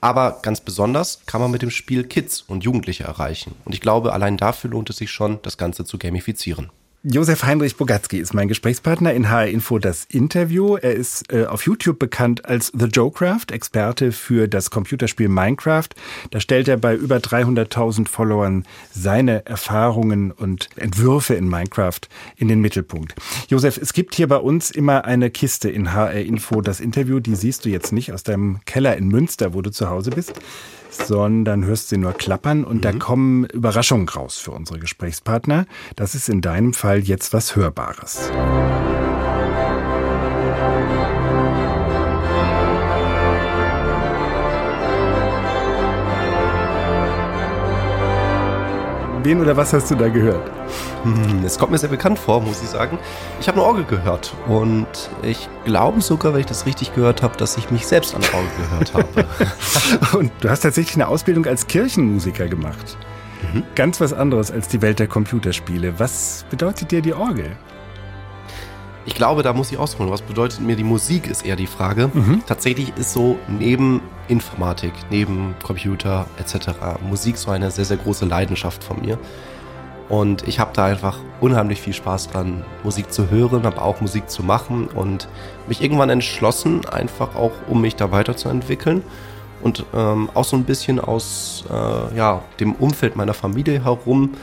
Aber 0.00 0.38
ganz 0.42 0.60
besonders 0.60 1.20
kann 1.26 1.40
man 1.40 1.50
mit 1.50 1.62
dem 1.62 1.70
Spiel 1.70 2.04
Kids 2.04 2.42
und 2.42 2.64
Jugendliche 2.64 3.04
erreichen. 3.04 3.54
Und 3.64 3.74
ich 3.74 3.80
glaube, 3.80 4.12
allein 4.12 4.36
dafür 4.36 4.70
lohnt 4.70 4.90
es 4.90 4.96
sich 4.96 5.10
schon, 5.10 5.40
das 5.42 5.58
Ganze 5.58 5.84
zu 5.84 5.98
gamifizieren. 5.98 6.70
Josef 7.02 7.44
Heinrich 7.44 7.76
Bogatzki 7.76 8.18
ist 8.18 8.34
mein 8.34 8.48
Gesprächspartner 8.48 9.14
in 9.14 9.30
HR 9.30 9.46
Info 9.46 9.78
das 9.78 10.04
Interview. 10.04 10.76
Er 10.76 10.92
ist 10.92 11.32
äh, 11.32 11.46
auf 11.46 11.64
YouTube 11.64 11.98
bekannt 11.98 12.44
als 12.44 12.70
The 12.78 12.88
Joecraft, 12.88 13.52
Experte 13.52 14.12
für 14.12 14.48
das 14.48 14.70
Computerspiel 14.70 15.30
Minecraft. 15.30 15.88
Da 16.30 16.40
stellt 16.40 16.68
er 16.68 16.76
bei 16.76 16.94
über 16.94 17.16
300.000 17.16 18.06
Followern 18.06 18.66
seine 18.92 19.46
Erfahrungen 19.46 20.30
und 20.30 20.68
Entwürfe 20.76 21.32
in 21.32 21.48
Minecraft 21.48 22.00
in 22.36 22.48
den 22.48 22.60
Mittelpunkt. 22.60 23.14
Josef, 23.48 23.78
es 23.78 23.94
gibt 23.94 24.14
hier 24.14 24.28
bei 24.28 24.36
uns 24.36 24.70
immer 24.70 25.06
eine 25.06 25.30
Kiste 25.30 25.70
in 25.70 25.94
HR 25.94 26.20
Info 26.20 26.60
das 26.60 26.80
Interview. 26.80 27.18
Die 27.18 27.34
siehst 27.34 27.64
du 27.64 27.70
jetzt 27.70 27.94
nicht 27.94 28.12
aus 28.12 28.24
deinem 28.24 28.60
Keller 28.66 28.98
in 28.98 29.08
Münster, 29.08 29.54
wo 29.54 29.62
du 29.62 29.70
zu 29.70 29.88
Hause 29.88 30.10
bist 30.10 30.34
sondern 30.90 31.64
hörst 31.64 31.88
sie 31.88 31.96
nur 31.96 32.12
klappern 32.12 32.64
und 32.64 32.78
mhm. 32.78 32.80
da 32.82 32.92
kommen 32.92 33.44
Überraschungen 33.46 34.08
raus 34.08 34.38
für 34.38 34.52
unsere 34.52 34.78
Gesprächspartner. 34.78 35.66
Das 35.96 36.14
ist 36.14 36.28
in 36.28 36.40
deinem 36.40 36.72
Fall 36.72 37.00
jetzt 37.00 37.32
was 37.32 37.56
Hörbares. 37.56 38.30
Wen 49.22 49.40
oder 49.40 49.56
was 49.56 49.72
hast 49.72 49.90
du 49.90 49.94
da 49.94 50.08
gehört? 50.08 50.50
Hm, 51.02 51.44
es 51.44 51.58
kommt 51.58 51.72
mir 51.72 51.78
sehr 51.78 51.88
bekannt 51.88 52.18
vor, 52.18 52.40
muss 52.40 52.62
ich 52.62 52.68
sagen. 52.68 52.98
Ich 53.40 53.48
habe 53.48 53.58
eine 53.58 53.66
Orgel 53.66 53.84
gehört 53.84 54.34
und 54.48 54.86
ich 55.22 55.48
glaube 55.64 56.00
sogar, 56.00 56.32
wenn 56.32 56.40
ich 56.40 56.46
das 56.46 56.66
richtig 56.66 56.94
gehört 56.94 57.22
habe, 57.22 57.36
dass 57.36 57.56
ich 57.56 57.70
mich 57.70 57.86
selbst 57.86 58.14
an 58.14 58.22
Orgel 58.32 58.50
gehört 58.58 58.94
habe. 58.94 59.26
und 60.18 60.32
du 60.40 60.48
hast 60.48 60.60
tatsächlich 60.60 60.94
eine 60.94 61.08
Ausbildung 61.08 61.46
als 61.46 61.66
Kirchenmusiker 61.66 62.48
gemacht. 62.48 62.96
Mhm. 63.52 63.62
Ganz 63.74 64.00
was 64.00 64.12
anderes 64.12 64.50
als 64.50 64.68
die 64.68 64.82
Welt 64.82 64.98
der 64.98 65.06
Computerspiele. 65.06 65.98
Was 65.98 66.44
bedeutet 66.50 66.90
dir 66.90 67.02
die 67.02 67.14
Orgel? 67.14 67.56
Ich 69.06 69.14
glaube, 69.14 69.42
da 69.42 69.52
muss 69.52 69.72
ich 69.72 69.78
ausholen. 69.78 70.10
Was 70.10 70.22
bedeutet 70.22 70.60
mir 70.60 70.76
die 70.76 70.84
Musik, 70.84 71.26
ist 71.26 71.44
eher 71.44 71.56
die 71.56 71.66
Frage. 71.66 72.10
Mhm. 72.12 72.42
Tatsächlich 72.46 72.92
ist 72.96 73.12
so 73.12 73.38
neben 73.48 74.02
Informatik, 74.28 74.92
neben 75.10 75.54
Computer 75.62 76.26
etc. 76.38 76.70
Musik 77.08 77.36
so 77.36 77.50
eine 77.50 77.70
sehr, 77.70 77.84
sehr 77.84 77.96
große 77.96 78.26
Leidenschaft 78.26 78.84
von 78.84 79.00
mir. 79.00 79.18
Und 80.10 80.46
ich 80.48 80.58
habe 80.58 80.72
da 80.74 80.86
einfach 80.86 81.18
unheimlich 81.40 81.80
viel 81.80 81.92
Spaß 81.92 82.30
dran, 82.30 82.64
Musik 82.82 83.12
zu 83.12 83.30
hören, 83.30 83.64
aber 83.64 83.82
auch 83.82 84.00
Musik 84.00 84.28
zu 84.28 84.42
machen 84.42 84.88
und 84.88 85.28
mich 85.68 85.82
irgendwann 85.82 86.10
entschlossen, 86.10 86.84
einfach 86.84 87.36
auch, 87.36 87.52
um 87.68 87.80
mich 87.80 87.94
da 87.94 88.10
weiterzuentwickeln 88.10 89.02
und 89.62 89.84
ähm, 89.94 90.28
auch 90.34 90.44
so 90.44 90.56
ein 90.56 90.64
bisschen 90.64 90.98
aus 90.98 91.64
äh, 91.70 92.16
ja, 92.16 92.42
dem 92.58 92.74
Umfeld 92.74 93.14
meiner 93.14 93.34
Familie 93.34 93.84
herum 93.84 94.34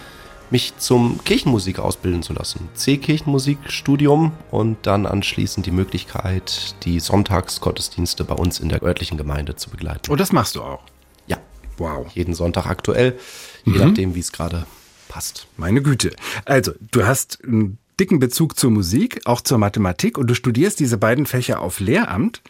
mich 0.50 0.78
zum 0.78 1.20
Kirchenmusik 1.24 1.80
ausbilden 1.80 2.24
zu 2.24 2.34
lassen. 2.34 2.70
C-Kirchenmusikstudium 2.74 4.32
und 4.52 4.78
dann 4.84 5.06
anschließend 5.06 5.66
die 5.66 5.72
Möglichkeit, 5.72 6.76
die 6.84 7.00
Sonntagsgottesdienste 7.00 8.24
bei 8.24 8.36
uns 8.36 8.60
in 8.60 8.70
der 8.70 8.84
örtlichen 8.84 9.18
Gemeinde 9.18 9.56
zu 9.56 9.70
begleiten. 9.70 10.10
Und 10.10 10.14
oh, 10.14 10.16
das 10.16 10.32
machst 10.32 10.56
du 10.56 10.62
auch? 10.62 10.84
Ja. 11.28 11.38
Wow. 11.78 12.08
Jeden 12.14 12.34
Sonntag 12.34 12.66
aktuell, 12.66 13.18
je 13.66 13.74
mhm. 13.74 13.80
nachdem, 13.80 14.16
wie 14.16 14.20
es 14.20 14.32
gerade 14.32 14.66
passt. 15.08 15.48
Meine 15.58 15.82
Güte. 15.82 16.16
Also, 16.46 16.74
du 16.92 17.06
hast 17.06 17.44
einen 17.44 17.78
dicken 18.00 18.20
Bezug 18.20 18.58
zur 18.58 18.72
Musik, 18.72 19.22
auch 19.26 19.42
zur 19.42 19.58
Mathematik 19.58 20.18
und 20.18 20.28
du 20.28 20.36
studierst 20.36 20.80
diese 20.80 20.98
beiden 20.98 21.26
Fächer 21.26 21.62
auf 21.62 21.80
Lehramt. 21.80 22.42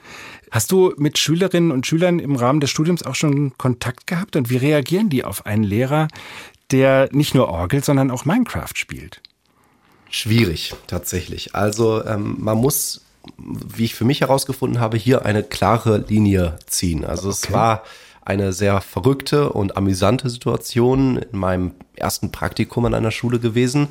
Hast 0.51 0.71
du 0.71 0.93
mit 0.97 1.17
Schülerinnen 1.17 1.71
und 1.71 1.85
Schülern 1.85 2.19
im 2.19 2.35
Rahmen 2.35 2.59
des 2.59 2.69
Studiums 2.69 3.03
auch 3.03 3.15
schon 3.15 3.57
Kontakt 3.57 4.07
gehabt 4.07 4.35
und 4.35 4.49
wie 4.49 4.57
reagieren 4.57 5.09
die 5.09 5.23
auf 5.23 5.45
einen 5.45 5.63
Lehrer, 5.63 6.07
der 6.71 7.09
nicht 7.11 7.35
nur 7.35 7.49
Orgel, 7.49 7.83
sondern 7.83 8.11
auch 8.11 8.25
Minecraft 8.25 8.75
spielt? 8.75 9.21
Schwierig, 10.09 10.73
tatsächlich. 10.87 11.55
Also 11.55 12.05
ähm, 12.05 12.37
man 12.39 12.57
muss, 12.57 13.05
wie 13.37 13.85
ich 13.85 13.95
für 13.95 14.05
mich 14.05 14.21
herausgefunden 14.21 14.79
habe, 14.79 14.97
hier 14.97 15.25
eine 15.25 15.43
klare 15.43 15.97
Linie 15.97 16.59
ziehen. 16.65 17.03
Also 17.03 17.29
okay. 17.29 17.37
es 17.41 17.51
war 17.51 17.83
eine 18.23 18.51
sehr 18.51 18.81
verrückte 18.81 19.49
und 19.49 19.77
amüsante 19.77 20.29
Situation 20.29 21.17
in 21.17 21.37
meinem 21.37 21.71
ersten 21.95 22.31
Praktikum 22.31 22.85
an 22.85 22.93
einer 22.93 23.11
Schule 23.11 23.39
gewesen, 23.39 23.87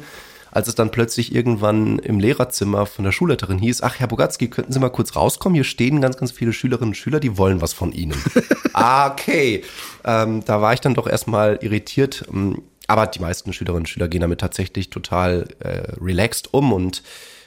als 0.56 0.68
es 0.68 0.74
dann 0.74 0.90
plötzlich 0.90 1.34
irgendwann 1.34 1.98
im 1.98 2.18
Lehrerzimmer 2.18 2.86
von 2.86 3.04
der 3.04 3.12
Schulleiterin 3.12 3.58
hieß, 3.58 3.82
ach, 3.82 4.00
Herr 4.00 4.08
Bogatzki, 4.08 4.48
könnten 4.48 4.72
Sie 4.72 4.78
mal 4.78 4.88
kurz 4.88 5.14
rauskommen? 5.14 5.54
Hier 5.54 5.64
stehen 5.64 6.00
ganz, 6.00 6.16
ganz 6.16 6.32
viele 6.32 6.54
Schülerinnen 6.54 6.92
und 6.92 6.96
Schüler, 6.96 7.20
die 7.20 7.36
wollen 7.36 7.60
was 7.60 7.74
von 7.74 7.92
Ihnen. 7.92 8.14
ah, 8.72 9.10
okay. 9.10 9.62
Ähm, 10.02 10.42
da 10.46 10.62
war 10.62 10.72
ich 10.72 10.80
dann 10.80 10.94
doch 10.94 11.06
erstmal 11.06 11.58
irritiert. 11.60 12.24
Ähm, 12.32 12.62
Aber 12.86 13.06
die 13.06 13.20
meisten 13.20 13.52
Schülerinnen 13.52 13.82
und 13.82 13.88
Schüler 13.90 14.08
gehen 14.08 14.22
damit 14.22 14.40
tatsächlich 14.40 14.88
total 14.88 15.46
äh, 15.58 15.92
relaxed 16.00 16.54
um 16.54 16.72
und 16.72 17.02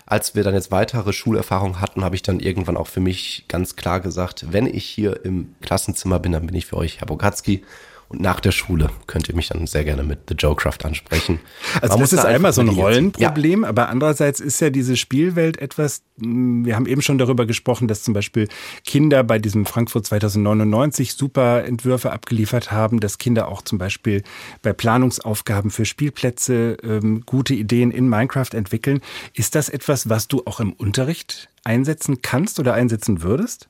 als 0.05 0.35
wir 0.35 0.43
dann 0.43 0.53
jetzt 0.53 0.69
weitere 0.69 1.11
Schulerfahrung 1.11 1.81
hatten, 1.81 2.03
habe 2.03 2.15
ich 2.15 2.21
dann 2.21 2.39
irgendwann 2.39 2.77
auch 2.77 2.87
für 2.87 2.99
mich 2.99 3.45
ganz 3.47 3.75
klar 3.75 4.01
gesagt, 4.01 4.45
wenn 4.51 4.67
ich 4.67 4.85
hier 4.85 5.25
im 5.25 5.55
Klassenzimmer 5.61 6.19
bin, 6.19 6.31
dann 6.31 6.45
bin 6.45 6.55
ich 6.55 6.67
für 6.67 6.77
euch 6.77 6.99
Herr 6.99 7.07
Bogatzki. 7.07 7.63
Und 8.09 8.21
nach 8.21 8.39
der 8.39 8.51
Schule 8.51 8.89
könnt 9.05 9.29
ihr 9.29 9.35
mich 9.35 9.49
dann 9.49 9.67
sehr 9.67 9.83
gerne 9.83 10.01
mit 10.01 10.21
The 10.29 10.33
Joecraft 10.33 10.79
ansprechen. 10.83 11.39
Also 11.79 11.93
Man 11.93 12.01
das 12.01 12.13
ist 12.13 12.23
da 12.23 12.27
einmal 12.27 12.53
so 12.53 12.61
ein 12.61 12.69
Rollenproblem, 12.69 13.61
ja. 13.61 13.69
aber 13.69 13.89
andererseits 13.89 14.39
ist 14.39 14.59
ja 14.61 14.71
diese 14.71 14.97
Spielwelt 14.97 15.61
etwas, 15.61 16.01
hm, 16.19 16.65
wir 16.65 16.75
haben 16.75 16.87
eben 16.87 17.03
schon 17.03 17.19
darüber 17.19 17.45
gesprochen, 17.45 17.87
dass 17.87 18.01
zum 18.01 18.15
Beispiel 18.15 18.47
Kinder 18.83 19.23
bei 19.23 19.37
diesem 19.37 19.67
Frankfurt 19.67 20.07
2099 20.07 21.13
super 21.13 21.63
Entwürfe 21.63 22.11
abgeliefert 22.11 22.71
haben, 22.71 22.99
dass 22.99 23.19
Kinder 23.19 23.47
auch 23.47 23.61
zum 23.61 23.77
Beispiel 23.77 24.23
bei 24.63 24.73
Planungsaufgaben 24.73 25.69
für 25.69 25.85
Spielplätze 25.85 26.77
ähm, 26.81 27.21
gute 27.27 27.53
Ideen 27.53 27.91
in 27.91 28.09
Minecraft 28.09 28.53
entwickeln. 28.53 29.01
Ist 29.35 29.53
das 29.53 29.69
etwas, 29.69 30.09
was 30.09 30.27
du 30.27 30.41
auch 30.45 30.59
im 30.59 30.73
Unterricht 30.73 31.49
einsetzen 31.63 32.23
kannst 32.23 32.59
oder 32.59 32.73
einsetzen 32.73 33.21
würdest? 33.21 33.67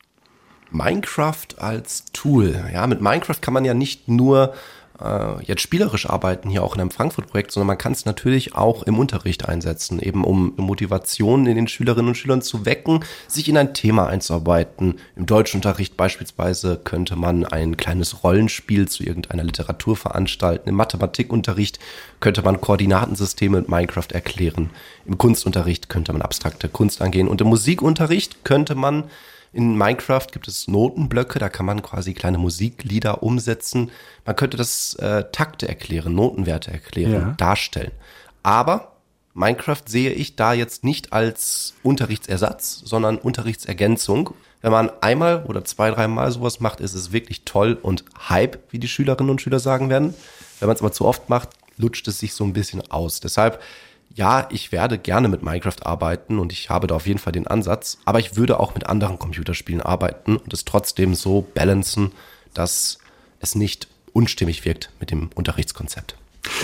Minecraft 0.72 1.48
als 1.58 2.06
Tool. 2.14 2.64
Ja, 2.74 2.88
mit 2.88 3.02
Minecraft 3.02 3.42
kann 3.42 3.54
man 3.54 3.66
ja 3.66 3.74
nicht 3.74 4.08
nur 4.08 4.54
äh, 5.02 5.44
jetzt 5.44 5.62
spielerisch 5.62 6.10
arbeiten, 6.10 6.50
hier 6.50 6.64
auch 6.64 6.76
in 6.76 6.82
einem 6.82 6.92
Frankfurt-Projekt, 6.92 7.52
sondern 7.52 7.68
man 7.68 7.78
kann 7.78 7.94
es 7.94 8.06
natürlich 8.06 8.56
auch 8.56 8.84
im 8.84 9.00
Unterricht 9.00 9.48
einsetzen, 9.48 10.00
eben 10.00 10.24
um 10.24 10.54
Motivationen 10.58 11.48
in 11.48 11.56
den 11.56 11.68
Schülerinnen 11.68 12.10
und 12.10 12.16
Schülern 12.16 12.42
zu 12.42 12.66
wecken, 12.66 13.04
sich 13.28 13.48
in 13.50 13.58
ein 13.58 13.74
Thema 13.74 14.08
einzuarbeiten. 14.08 14.96
Im 15.16 15.26
Deutschunterricht 15.26 15.98
beispielsweise 15.98 16.80
könnte 16.84 17.16
man 17.16 17.46
ein 17.46 17.78
kleines 17.78 18.24
Rollenspiel 18.24 18.88
zu 18.88 19.04
irgendeiner 19.04 19.44
Literatur 19.44 19.96
veranstalten. 19.96 20.70
Im 20.70 20.76
Mathematikunterricht 20.76 21.80
könnte 22.20 22.42
man 22.42 22.62
Koordinatensysteme 22.62 23.58
mit 23.58 23.70
Minecraft 23.70 24.12
erklären. 24.12 24.70
Im 25.06 25.18
Kunstunterricht 25.18 25.90
könnte 25.90 26.14
man 26.14 26.22
abstrakte 26.22 26.70
Kunst 26.70 27.02
angehen. 27.02 27.28
Und 27.28 27.42
im 27.42 27.48
Musikunterricht 27.48 28.44
könnte 28.44 28.76
man 28.76 29.06
in 29.52 29.78
Minecraft 29.78 30.28
gibt 30.32 30.48
es 30.48 30.68
Notenblöcke, 30.68 31.40
da 31.40 31.50
kann 31.50 31.66
man 31.66 31.82
quasi 31.82 32.14
kleine 32.14 32.38
Musiklieder 32.38 33.24
umsetzen. 33.24 33.92
Man 34.26 34.36
könnte 34.36 34.58
das 34.58 34.94
äh, 34.96 35.26
Takte 35.32 35.68
erklären, 35.68 36.14
Notenwerte 36.14 36.72
erklären, 36.72 37.14
ja. 37.14 37.34
darstellen. 37.38 37.92
Aber 38.44 38.94
Minecraft 39.34 39.84
sehe 39.88 40.12
ich 40.12 40.36
da 40.36 40.54
jetzt 40.54 40.84
nicht 40.84 41.14
als 41.14 41.74
Unterrichtsersatz, 41.82 42.82
sondern 42.84 43.18
Unterrichtsergänzung. 43.18 44.32
Wenn 44.62 44.72
man 44.72 44.92
einmal 45.02 45.46
oder 45.46 45.64
zwei, 45.64 45.90
dreimal 45.92 46.32
sowas 46.32 46.60
macht, 46.60 46.82
ist 46.82 46.94
es 46.94 47.12
wirklich 47.12 47.46
toll 47.46 47.78
und 47.82 48.04
Hype, 48.28 48.60
wie 48.72 48.80
die 48.80 48.88
Schülerinnen 48.88 49.32
und 49.32 49.42
Schüler 49.42 49.60
sagen 49.60 49.90
werden. 49.90 50.14
Wenn 50.60 50.68
man 50.68 50.76
es 50.76 50.82
aber 50.82 50.92
zu 50.92 51.06
oft 51.06 51.30
macht, 51.30 51.50
lutscht 51.78 52.08
es 52.08 52.20
sich 52.20 52.34
so 52.34 52.44
ein 52.44 52.54
bisschen 52.54 52.92
aus. 52.92 53.22
Deshalb 53.22 53.62
ja, 54.20 54.50
ich 54.52 54.74
werde 54.74 54.98
gerne 54.98 55.30
mit 55.30 55.44
Minecraft 55.44 55.82
arbeiten 55.86 56.40
und 56.40 56.52
ich 56.52 56.70
habe 56.70 56.88
da 56.88 56.96
auf 56.96 57.08
jeden 57.08 57.20
Fall 57.20 57.32
den 57.32 57.48
Ansatz, 57.48 58.00
aber 58.04 58.20
ich 58.20 58.36
würde 58.36 58.60
auch 58.60 58.74
mit 58.74 58.86
anderen 58.86 59.18
Computerspielen 59.18 59.82
arbeiten 59.82 60.36
und 60.36 60.52
es 60.52 60.66
trotzdem 60.66 61.16
so 61.16 61.48
balancen, 61.54 62.12
dass 62.54 62.98
es 63.40 63.56
nicht 63.56 63.88
unstimmig 64.12 64.66
wirkt 64.66 64.92
mit 65.00 65.12
dem 65.12 65.30
Unterrichtskonzept. 65.36 66.19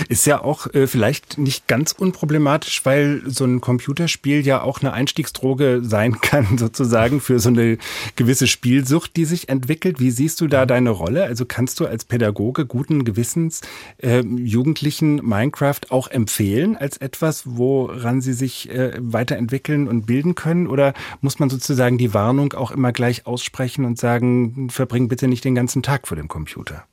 Ist 0.08 0.26
ja 0.26 0.42
auch 0.42 0.72
äh, 0.74 0.86
vielleicht 0.86 1.38
nicht 1.38 1.66
ganz 1.66 1.92
unproblematisch, 1.92 2.84
weil 2.84 3.22
so 3.26 3.44
ein 3.44 3.60
Computerspiel 3.60 4.46
ja 4.46 4.62
auch 4.62 4.80
eine 4.80 4.92
Einstiegsdroge 4.92 5.80
sein 5.84 6.20
kann, 6.20 6.58
sozusagen, 6.58 7.20
für 7.20 7.38
so 7.38 7.48
eine 7.48 7.78
gewisse 8.16 8.46
Spielsucht, 8.46 9.16
die 9.16 9.24
sich 9.24 9.48
entwickelt. 9.48 10.00
Wie 10.00 10.10
siehst 10.10 10.40
du 10.40 10.46
da 10.46 10.66
deine 10.66 10.90
Rolle? 10.90 11.24
Also 11.24 11.44
kannst 11.44 11.80
du 11.80 11.86
als 11.86 12.04
Pädagoge 12.04 12.66
guten 12.66 13.04
Gewissens 13.04 13.60
äh, 13.98 14.20
Jugendlichen 14.20 15.16
Minecraft 15.16 15.90
auch 15.90 16.08
empfehlen 16.08 16.76
als 16.76 16.96
etwas, 16.98 17.42
woran 17.46 18.20
sie 18.20 18.32
sich 18.32 18.70
äh, 18.70 18.92
weiterentwickeln 19.00 19.88
und 19.88 20.06
bilden 20.06 20.34
können? 20.34 20.66
Oder 20.66 20.94
muss 21.20 21.38
man 21.38 21.50
sozusagen 21.50 21.98
die 21.98 22.14
Warnung 22.14 22.52
auch 22.52 22.70
immer 22.70 22.92
gleich 22.92 23.26
aussprechen 23.26 23.84
und 23.84 23.98
sagen, 23.98 24.68
verbring 24.70 25.08
bitte 25.08 25.28
nicht 25.28 25.44
den 25.44 25.54
ganzen 25.54 25.82
Tag 25.82 26.08
vor 26.08 26.16
dem 26.16 26.28
Computer? 26.28 26.84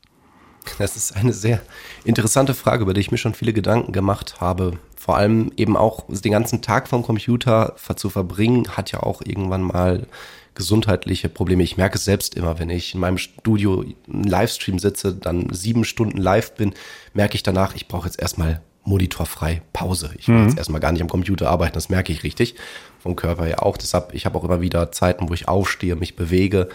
Das 0.77 0.95
ist 0.95 1.15
eine 1.15 1.33
sehr 1.33 1.61
interessante 2.05 2.53
Frage, 2.53 2.83
über 2.83 2.93
die 2.93 3.01
ich 3.01 3.11
mir 3.11 3.17
schon 3.17 3.33
viele 3.33 3.53
Gedanken 3.53 3.91
gemacht 3.91 4.39
habe. 4.39 4.79
Vor 4.95 5.17
allem 5.17 5.51
eben 5.57 5.75
auch 5.75 6.05
den 6.07 6.31
ganzen 6.31 6.61
Tag 6.61 6.87
vom 6.87 7.03
Computer 7.03 7.75
zu 7.95 8.09
verbringen, 8.09 8.69
hat 8.69 8.91
ja 8.91 9.01
auch 9.01 9.21
irgendwann 9.21 9.61
mal 9.61 10.07
gesundheitliche 10.55 11.29
Probleme. 11.29 11.63
Ich 11.63 11.77
merke 11.77 11.97
es 11.97 12.05
selbst 12.05 12.35
immer, 12.35 12.59
wenn 12.59 12.69
ich 12.69 12.93
in 12.93 12.99
meinem 12.99 13.17
Studio 13.17 13.83
einen 14.07 14.23
Livestream 14.23 14.79
sitze, 14.79 15.13
dann 15.13 15.51
sieben 15.51 15.83
Stunden 15.83 16.17
live 16.17 16.53
bin, 16.53 16.73
merke 17.13 17.35
ich 17.35 17.43
danach, 17.43 17.75
ich 17.75 17.87
brauche 17.87 18.07
jetzt 18.07 18.21
erstmal 18.21 18.61
monitorfrei 18.85 19.61
Pause. 19.71 20.11
Ich 20.17 20.27
will 20.27 20.35
mhm. 20.35 20.49
jetzt 20.49 20.57
erstmal 20.57 20.81
gar 20.81 20.91
nicht 20.91 21.01
am 21.01 21.09
Computer 21.09 21.49
arbeiten, 21.49 21.73
das 21.73 21.89
merke 21.89 22.11
ich 22.11 22.23
richtig. 22.23 22.55
Vom 22.99 23.15
Körper 23.15 23.47
ja 23.47 23.59
auch. 23.59 23.77
Deshalb, 23.77 24.13
ich 24.13 24.25
habe 24.25 24.37
auch 24.37 24.43
immer 24.43 24.61
wieder 24.61 24.91
Zeiten, 24.91 25.29
wo 25.29 25.33
ich 25.33 25.47
aufstehe, 25.47 25.95
mich 25.95 26.15
bewege 26.15 26.69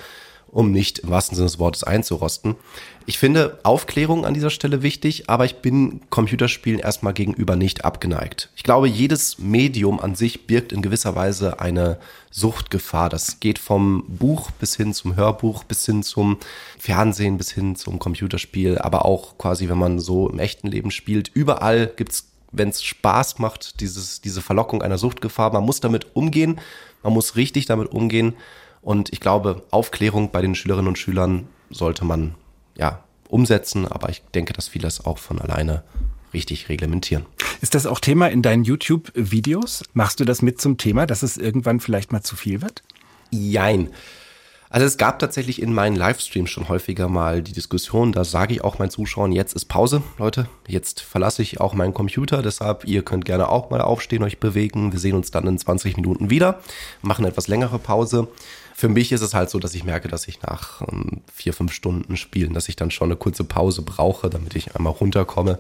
um 0.51 0.73
nicht 0.73 1.01
im 1.01 1.11
wahrsten 1.11 1.37
Sinne 1.37 1.47
des 1.47 1.59
Wortes 1.59 1.85
einzurosten. 1.85 2.57
Ich 3.07 3.19
finde 3.19 3.59
Aufklärung 3.63 4.25
an 4.25 4.35
dieser 4.35 4.51
Stelle 4.51 4.83
wichtig, 4.83 5.31
aber 5.31 5.45
ich 5.45 5.57
bin 5.57 6.01
Computerspielen 6.11 6.81
erstmal 6.81 7.15
gegenüber 7.15 7.57
nicht 7.57 7.85
abgeneigt. 7.85 8.51
Ich 8.57 8.63
glaube, 8.63 8.89
jedes 8.89 9.39
Medium 9.39 10.01
an 10.01 10.15
sich 10.15 10.47
birgt 10.47 10.73
in 10.73 10.83
gewisser 10.83 11.15
Weise 11.15 11.61
eine 11.61 11.99
Suchtgefahr. 12.31 13.09
Das 13.09 13.41
geht 13.41 13.59
vom 13.59 14.05
Buch 14.09 14.51
bis 14.53 14.77
hin 14.77 14.93
zum 14.93 15.17
Hörbuch, 15.17 15.65
bis 15.65 15.87
hin 15.87 16.03
zum 16.03 16.39
Fernsehen, 16.79 17.39
bis 17.39 17.51
hin 17.51 17.77
zum 17.77 17.99
Computerspiel, 17.99 18.79
aber 18.79 19.05
auch 19.05 19.39
quasi, 19.39 19.69
wenn 19.69 19.79
man 19.79 19.99
so 19.99 20.29
im 20.29 20.39
echten 20.39 20.69
Leben 20.69 20.91
spielt. 20.91 21.31
Überall 21.33 21.93
gibt's 21.97 22.27
wenn 22.51 22.71
es 22.71 22.83
Spaß 22.83 23.39
macht, 23.39 23.81
dieses, 23.81 24.21
diese 24.21 24.41
Verlockung 24.41 24.83
einer 24.83 24.99
Suchtgefahr. 24.99 25.53
Man 25.53 25.65
muss 25.65 25.81
damit 25.81 26.17
umgehen, 26.17 26.59
man 27.03 27.13
muss 27.13 27.37
richtig 27.37 27.67
damit 27.67 27.93
umgehen. 27.93 28.35
Und 28.89 29.13
ich 29.13 29.21
glaube, 29.21 29.65
Aufklärung 29.71 30.31
bei 30.31 30.41
den 30.41 30.55
Schülerinnen 30.55 30.89
und 30.89 30.97
Schülern 30.97 31.47
sollte 31.69 32.07
man 32.07 32.37
ja 32.75 33.05
umsetzen, 33.29 33.87
aber 33.87 34.09
ich 34.09 34.23
denke, 34.35 34.55
dass 34.55 34.67
viele 34.67 34.89
es 34.89 35.05
auch 35.05 35.19
von 35.19 35.39
alleine 35.39 35.83
richtig 36.33 36.71
reglementieren. 36.71 37.27
Ist 37.61 37.75
das 37.75 37.85
auch 37.85 38.01
Thema 38.01 38.29
in 38.29 38.41
deinen 38.41 38.65
YouTube-Videos? 38.65 39.85
Machst 39.93 40.21
du 40.21 40.25
das 40.25 40.41
mit 40.41 40.59
zum 40.59 40.79
Thema, 40.79 41.05
dass 41.05 41.23
es 41.23 41.37
irgendwann 41.37 41.81
vielleicht 41.81 42.13
mal 42.13 42.23
zu 42.23 42.35
viel 42.35 42.63
wird? 42.63 42.83
Jein. 43.31 43.91
Also 44.71 44.87
es 44.87 44.97
gab 44.97 45.19
tatsächlich 45.19 45.61
in 45.61 45.75
meinen 45.75 45.97
Livestreams 45.97 46.49
schon 46.49 46.71
häufiger 46.71 47.09
mal 47.09 47.43
die 47.43 47.53
Diskussion, 47.53 48.13
da 48.13 48.25
sage 48.25 48.55
ich 48.55 48.65
auch 48.65 48.79
meinen 48.79 48.91
Zuschauern, 48.91 49.33
jetzt 49.33 49.55
ist 49.55 49.67
Pause, 49.67 50.03
Leute, 50.19 50.49
jetzt 50.67 51.01
verlasse 51.01 51.43
ich 51.43 51.61
auch 51.61 51.75
meinen 51.75 51.95
Computer, 51.95 52.43
deshalb 52.43 52.85
ihr 52.85 53.03
könnt 53.03 53.25
gerne 53.25 53.49
auch 53.49 53.69
mal 53.69 53.81
aufstehen, 53.81 54.23
euch 54.23 54.41
bewegen, 54.41 54.93
wir 54.93 54.99
sehen 54.99 55.15
uns 55.15 55.31
dann 55.31 55.47
in 55.47 55.59
20 55.59 55.97
Minuten 55.97 56.29
wieder, 56.29 56.61
machen 57.01 57.25
etwas 57.25 57.49
längere 57.49 57.79
Pause 57.79 58.29
für 58.79 58.89
mich 58.89 59.11
ist 59.11 59.23
es 59.23 59.35
halt 59.35 59.51
so, 59.51 59.59
dass 59.59 59.75
ich 59.75 59.83
merke, 59.83 60.07
dass 60.07 60.29
ich 60.29 60.41
nach 60.43 60.83
ähm, 60.83 61.23
vier, 61.35 61.53
fünf 61.53 61.73
Stunden 61.73 62.17
Spielen, 62.17 62.55
dass 62.55 62.69
ich 62.69 62.77
dann 62.77 62.93
schon 62.93 63.09
eine 63.09 63.17
kurze 63.17 63.43
Pause 63.43 63.83
brauche, 63.83 64.31
damit 64.31 64.55
ich 64.55 64.77
einmal 64.77 64.93
runterkomme. 64.93 65.59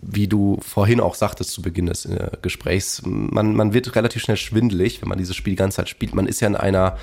Wie 0.00 0.28
du 0.28 0.58
vorhin 0.66 0.98
auch 0.98 1.14
sagtest 1.14 1.50
zu 1.50 1.60
Beginn 1.60 1.84
des 1.84 2.06
äh, 2.06 2.30
Gesprächs, 2.40 3.02
man, 3.04 3.54
man 3.54 3.74
wird 3.74 3.94
relativ 3.96 4.22
schnell 4.22 4.38
schwindelig, 4.38 5.02
wenn 5.02 5.10
man 5.10 5.18
dieses 5.18 5.36
Spiel 5.36 5.50
die 5.52 5.58
ganze 5.58 5.76
Zeit 5.76 5.90
spielt. 5.90 6.14
Man 6.14 6.26
ist 6.26 6.40
ja 6.40 6.48
in 6.48 6.56
einer 6.56 6.96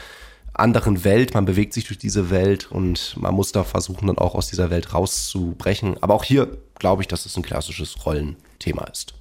anderen 0.55 1.03
Welt, 1.03 1.35
man 1.35 1.45
bewegt 1.45 1.73
sich 1.73 1.85
durch 1.85 1.99
diese 1.99 2.31
Welt 2.31 2.71
und 2.71 3.15
man 3.19 3.35
muss 3.35 3.51
da 3.51 3.63
versuchen, 3.63 4.07
dann 4.07 4.17
auch 4.17 4.33
aus 4.33 4.47
dieser 4.47 4.71
Welt 4.71 4.95
rauszubrechen. 4.95 5.95
Aber 6.01 6.15
auch 6.15 6.23
hier 6.23 6.57
glaube 6.79 7.03
ich, 7.03 7.07
dass 7.07 7.27
es 7.27 7.37
ein 7.37 7.43
klassisches 7.43 8.03
Rollenthema 8.03 8.85
ist. 8.85 9.13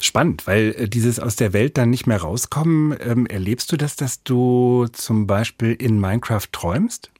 Spannend, 0.00 0.46
weil 0.46 0.74
äh, 0.76 0.88
dieses 0.88 1.18
aus 1.18 1.36
der 1.36 1.52
Welt 1.52 1.78
dann 1.78 1.90
nicht 1.90 2.06
mehr 2.06 2.20
rauskommen, 2.20 2.96
ähm, 3.00 3.26
erlebst 3.26 3.72
du 3.72 3.76
das, 3.76 3.96
dass 3.96 4.22
du 4.22 4.86
zum 4.92 5.26
Beispiel 5.26 5.72
in 5.72 5.98
Minecraft 6.00 6.46
träumst? 6.52 7.10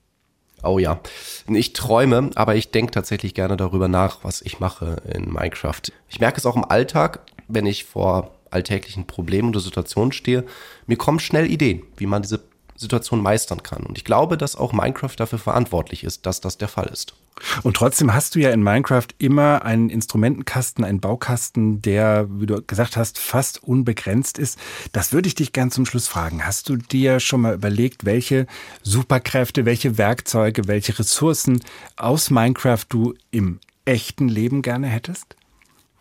Oh 0.63 0.79
ja, 0.79 1.01
ich 1.49 1.73
träume, 1.73 2.31
aber 2.35 2.55
ich 2.55 2.71
denke 2.71 2.93
tatsächlich 2.93 3.33
gerne 3.33 3.57
darüber 3.57 3.89
nach, 3.89 4.25
was 4.25 4.43
ich 4.43 4.61
mache 4.61 4.97
in 5.13 5.33
Minecraft. 5.33 5.81
Ich 6.09 6.21
merke 6.21 6.39
es 6.39 6.45
auch 6.45 6.57
im 6.57 6.65
Alltag, 6.65 7.21
wenn 7.49 7.65
ich 7.65 7.85
vor 7.85 8.35
alltäglichen 8.51 9.07
Problemen 9.07 9.51
oder 9.51 9.61
Situationen 9.61 10.13
stehe, 10.13 10.45
mir 10.87 10.97
kommen 10.97 11.21
schnell 11.21 11.51
Ideen, 11.51 11.83
wie 11.97 12.07
man 12.07 12.23
diese 12.23 12.50
Situation 12.81 13.21
meistern 13.21 13.63
kann. 13.63 13.85
Und 13.85 13.99
ich 13.99 14.05
glaube, 14.05 14.39
dass 14.39 14.57
auch 14.57 14.73
Minecraft 14.73 15.15
dafür 15.17 15.39
verantwortlich 15.39 16.03
ist, 16.03 16.25
dass 16.25 16.41
das 16.41 16.57
der 16.57 16.69
Fall 16.69 16.87
ist. 16.87 17.15
Und 17.63 17.77
trotzdem 17.77 18.13
hast 18.13 18.35
du 18.35 18.41
ja 18.41 18.51
in 18.51 18.63
Minecraft 18.63 19.07
immer 19.19 19.65
einen 19.65 19.91
Instrumentenkasten, 19.91 20.85
einen 20.85 21.01
Baukasten, 21.01 21.83
der, 21.83 22.27
wie 22.31 22.47
du 22.47 22.63
gesagt 22.63 22.97
hast, 22.97 23.19
fast 23.19 23.63
unbegrenzt 23.63 24.39
ist. 24.39 24.59
Das 24.93 25.13
würde 25.13 25.29
ich 25.29 25.35
dich 25.35 25.53
gern 25.53 25.71
zum 25.71 25.87
Schluss 25.87 26.09
fragen. 26.09 26.45
Hast 26.45 26.69
du 26.69 26.77
dir 26.77 27.21
schon 27.21 27.43
mal 27.43 27.55
überlegt, 27.55 28.05
welche 28.05 28.47
Superkräfte, 28.83 29.65
welche 29.65 29.99
Werkzeuge, 29.99 30.67
welche 30.67 30.99
Ressourcen 30.99 31.63
aus 31.97 32.31
Minecraft 32.31 32.85
du 32.89 33.15
im 33.31 33.61
echten 33.85 34.29
Leben 34.29 34.63
gerne 34.63 34.89
hättest? 34.89 35.37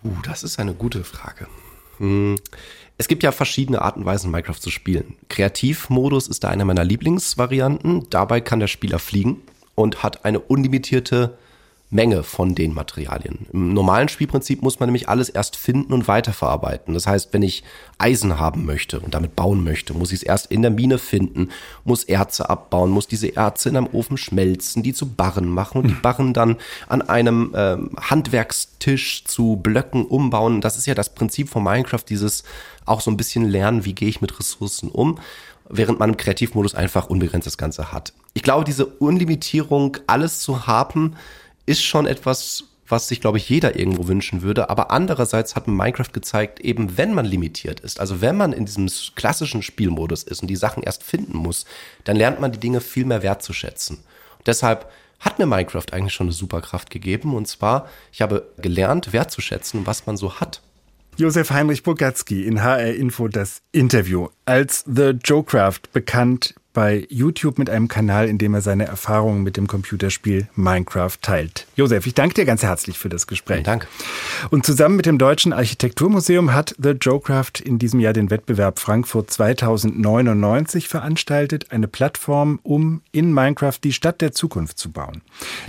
Uh, 0.03 0.15
das 0.23 0.43
ist 0.43 0.59
eine 0.59 0.73
gute 0.73 1.03
Frage. 1.03 1.47
Es 2.99 3.07
gibt 3.07 3.23
ja 3.23 3.31
verschiedene 3.31 3.81
Arten 3.81 4.01
und 4.01 4.05
Weisen, 4.05 4.29
Minecraft 4.29 4.59
zu 4.59 4.69
spielen. 4.69 5.15
Kreativmodus 5.29 6.27
ist 6.27 6.43
da 6.43 6.49
eine 6.49 6.65
meiner 6.65 6.83
Lieblingsvarianten. 6.83 8.09
Dabei 8.09 8.41
kann 8.41 8.59
der 8.59 8.67
Spieler 8.67 8.99
fliegen 8.99 9.41
und 9.73 10.03
hat 10.03 10.25
eine 10.25 10.41
unlimitierte 10.41 11.37
Menge 11.91 12.21
von 12.21 12.53
den 12.53 12.73
Materialien. 12.73 13.47
Im 13.51 13.73
normalen 13.73 14.09
Spielprinzip 14.09 14.61
muss 14.61 14.79
man 14.79 14.87
nämlich 14.87 15.09
alles 15.09 15.27
erst 15.27 15.55
finden 15.55 15.91
und 15.91 16.07
weiterverarbeiten. 16.07 16.93
Das 16.93 17.07
heißt, 17.07 17.33
wenn 17.33 17.41
ich 17.41 17.63
Eisen 17.97 18.39
haben 18.39 18.65
möchte 18.65 18.99
und 18.99 19.15
damit 19.15 19.35
bauen 19.35 19.63
möchte, 19.63 19.95
muss 19.95 20.11
ich 20.11 20.19
es 20.19 20.23
erst 20.23 20.51
in 20.51 20.61
der 20.61 20.69
Mine 20.69 20.99
finden, 20.99 21.49
muss 21.85 22.03
Erze 22.03 22.47
abbauen, 22.47 22.91
muss 22.91 23.07
diese 23.07 23.35
Erze 23.35 23.69
in 23.69 23.77
einem 23.77 23.89
Ofen 23.91 24.17
schmelzen, 24.17 24.83
die 24.83 24.93
zu 24.93 25.07
Barren 25.07 25.49
machen 25.49 25.79
und 25.79 25.87
die 25.87 25.95
hm. 25.95 26.01
Barren 26.01 26.33
dann 26.33 26.57
an 26.87 27.01
einem 27.01 27.55
äh, 27.55 27.77
Handwerkstisch 27.99 29.23
zu 29.25 29.55
Blöcken 29.55 30.05
umbauen. 30.05 30.61
Das 30.61 30.77
ist 30.77 30.85
ja 30.85 30.93
das 30.93 31.15
Prinzip 31.15 31.49
von 31.49 31.63
Minecraft, 31.63 32.03
dieses 32.07 32.43
auch 32.85 33.01
so 33.01 33.09
ein 33.09 33.17
bisschen 33.17 33.45
lernen, 33.45 33.83
wie 33.83 33.93
gehe 33.93 34.09
ich 34.09 34.21
mit 34.21 34.37
Ressourcen 34.39 34.89
um 34.89 35.17
während 35.69 35.99
man 35.99 36.09
im 36.09 36.17
Kreativmodus 36.17 36.75
einfach 36.75 37.09
unbegrenzt 37.09 37.45
das 37.45 37.57
Ganze 37.57 37.91
hat. 37.91 38.11
Ich 38.33 38.41
glaube, 38.41 38.65
diese 38.65 38.87
Unlimitierung, 38.87 39.97
alles 40.07 40.39
zu 40.39 40.65
haben, 40.67 41.15
ist 41.69 41.83
schon 41.83 42.07
etwas, 42.07 42.63
was 42.87 43.07
sich, 43.07 43.21
glaube 43.21 43.37
ich, 43.37 43.47
jeder 43.47 43.77
irgendwo 43.77 44.07
wünschen 44.07 44.41
würde. 44.41 44.71
Aber 44.71 44.89
andererseits 44.89 45.55
hat 45.55 45.67
Minecraft 45.67 46.11
gezeigt, 46.11 46.59
eben 46.59 46.97
wenn 46.97 47.13
man 47.13 47.25
limitiert 47.25 47.79
ist, 47.79 47.99
also 47.99 48.21
wenn 48.21 48.35
man 48.35 48.53
in 48.53 48.65
diesem 48.65 48.89
klassischen 49.15 49.61
Spielmodus 49.61 50.23
ist 50.23 50.41
und 50.41 50.47
die 50.47 50.55
Sachen 50.55 50.81
erst 50.81 51.03
finden 51.03 51.37
muss, 51.37 51.65
dann 52.05 52.17
lernt 52.17 52.39
man 52.39 52.51
die 52.51 52.59
Dinge 52.59 52.81
viel 52.81 53.05
mehr 53.05 53.21
wertzuschätzen. 53.21 53.97
Und 54.39 54.47
deshalb 54.47 54.89
hat 55.19 55.37
mir 55.37 55.45
Minecraft 55.45 55.85
eigentlich 55.91 56.13
schon 56.13 56.27
eine 56.27 56.33
Superkraft 56.33 56.89
gegeben. 56.89 57.35
Und 57.35 57.47
zwar, 57.47 57.87
ich 58.11 58.23
habe 58.23 58.47
gelernt, 58.57 59.13
wertzuschätzen, 59.13 59.85
was 59.85 60.07
man 60.07 60.17
so 60.17 60.39
hat. 60.39 60.61
Josef 61.17 61.51
Heinrich 61.51 61.83
Bogatzki 61.83 62.45
in 62.45 62.63
HR 62.63 62.95
Info 62.95 63.27
das 63.27 63.61
Interview. 63.73 64.29
Als 64.45 64.85
The 64.87 65.11
Joecraft 65.23 65.91
bekannt 65.91 66.55
bei 66.79 67.05
YouTube 67.09 67.59
mit 67.59 67.69
einem 67.69 67.89
Kanal, 67.89 68.29
in 68.29 68.37
dem 68.37 68.53
er 68.53 68.61
seine 68.61 68.85
Erfahrungen 68.85 69.43
mit 69.43 69.57
dem 69.57 69.67
Computerspiel 69.67 70.47
Minecraft 70.55 71.17
teilt. 71.21 71.67
Josef, 71.75 72.07
ich 72.07 72.13
danke 72.13 72.35
dir 72.35 72.45
ganz 72.45 72.63
herzlich 72.63 72.97
für 72.97 73.09
das 73.09 73.27
Gespräch. 73.27 73.55
Vielen 73.55 73.65
Dank. 73.65 73.87
Und 74.49 74.65
zusammen 74.65 74.95
mit 74.95 75.05
dem 75.05 75.17
Deutschen 75.17 75.51
Architekturmuseum 75.51 76.53
hat 76.53 76.73
The 76.81 76.91
Joecraft 76.91 77.59
in 77.61 77.79
diesem 77.79 77.99
Jahr 77.99 78.13
den 78.13 78.29
Wettbewerb 78.29 78.79
Frankfurt 78.79 79.29
2099 79.29 80.87
veranstaltet, 80.87 81.69
eine 81.71 81.89
Plattform, 81.89 82.61
um 82.63 83.01
in 83.11 83.33
Minecraft 83.33 83.79
die 83.83 83.91
Stadt 83.91 84.21
der 84.21 84.31
Zukunft 84.31 84.79
zu 84.79 84.89
bauen. 84.89 85.21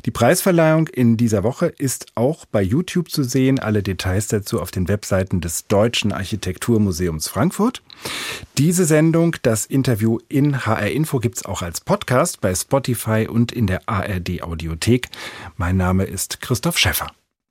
Die 0.06 0.12
Preisverleihung 0.12 0.86
in 0.86 1.16
dieser 1.16 1.42
Woche 1.42 1.66
ist 1.66 2.06
auch 2.14 2.44
bei 2.44 2.62
YouTube 2.62 3.10
zu 3.10 3.24
sehen. 3.24 3.58
Alle 3.58 3.82
Details 3.82 4.28
dazu 4.28 4.60
auf 4.60 4.70
den 4.70 4.86
Webseiten 4.86 5.40
des 5.40 5.66
Deutschen 5.66 6.12
Architekturmuseums 6.12 7.26
Frankfurt. 7.26 7.82
Diese 8.58 8.84
Sendung, 8.84 9.36
das 9.42 9.66
Interview 9.66 10.18
in 10.28 10.66
HR 10.66 10.90
Info 10.90 11.18
gibt's 11.18 11.44
auch 11.44 11.62
als 11.62 11.80
Podcast 11.80 12.40
bei 12.40 12.54
Spotify 12.54 13.26
und 13.28 13.52
in 13.52 13.66
der 13.66 13.88
ARD 13.88 14.42
Audiothek. 14.42 15.08
Mein 15.56 15.76
Name 15.76 16.04
ist 16.04 16.40
Christoph 16.40 16.78
Schäffer. 16.78 17.08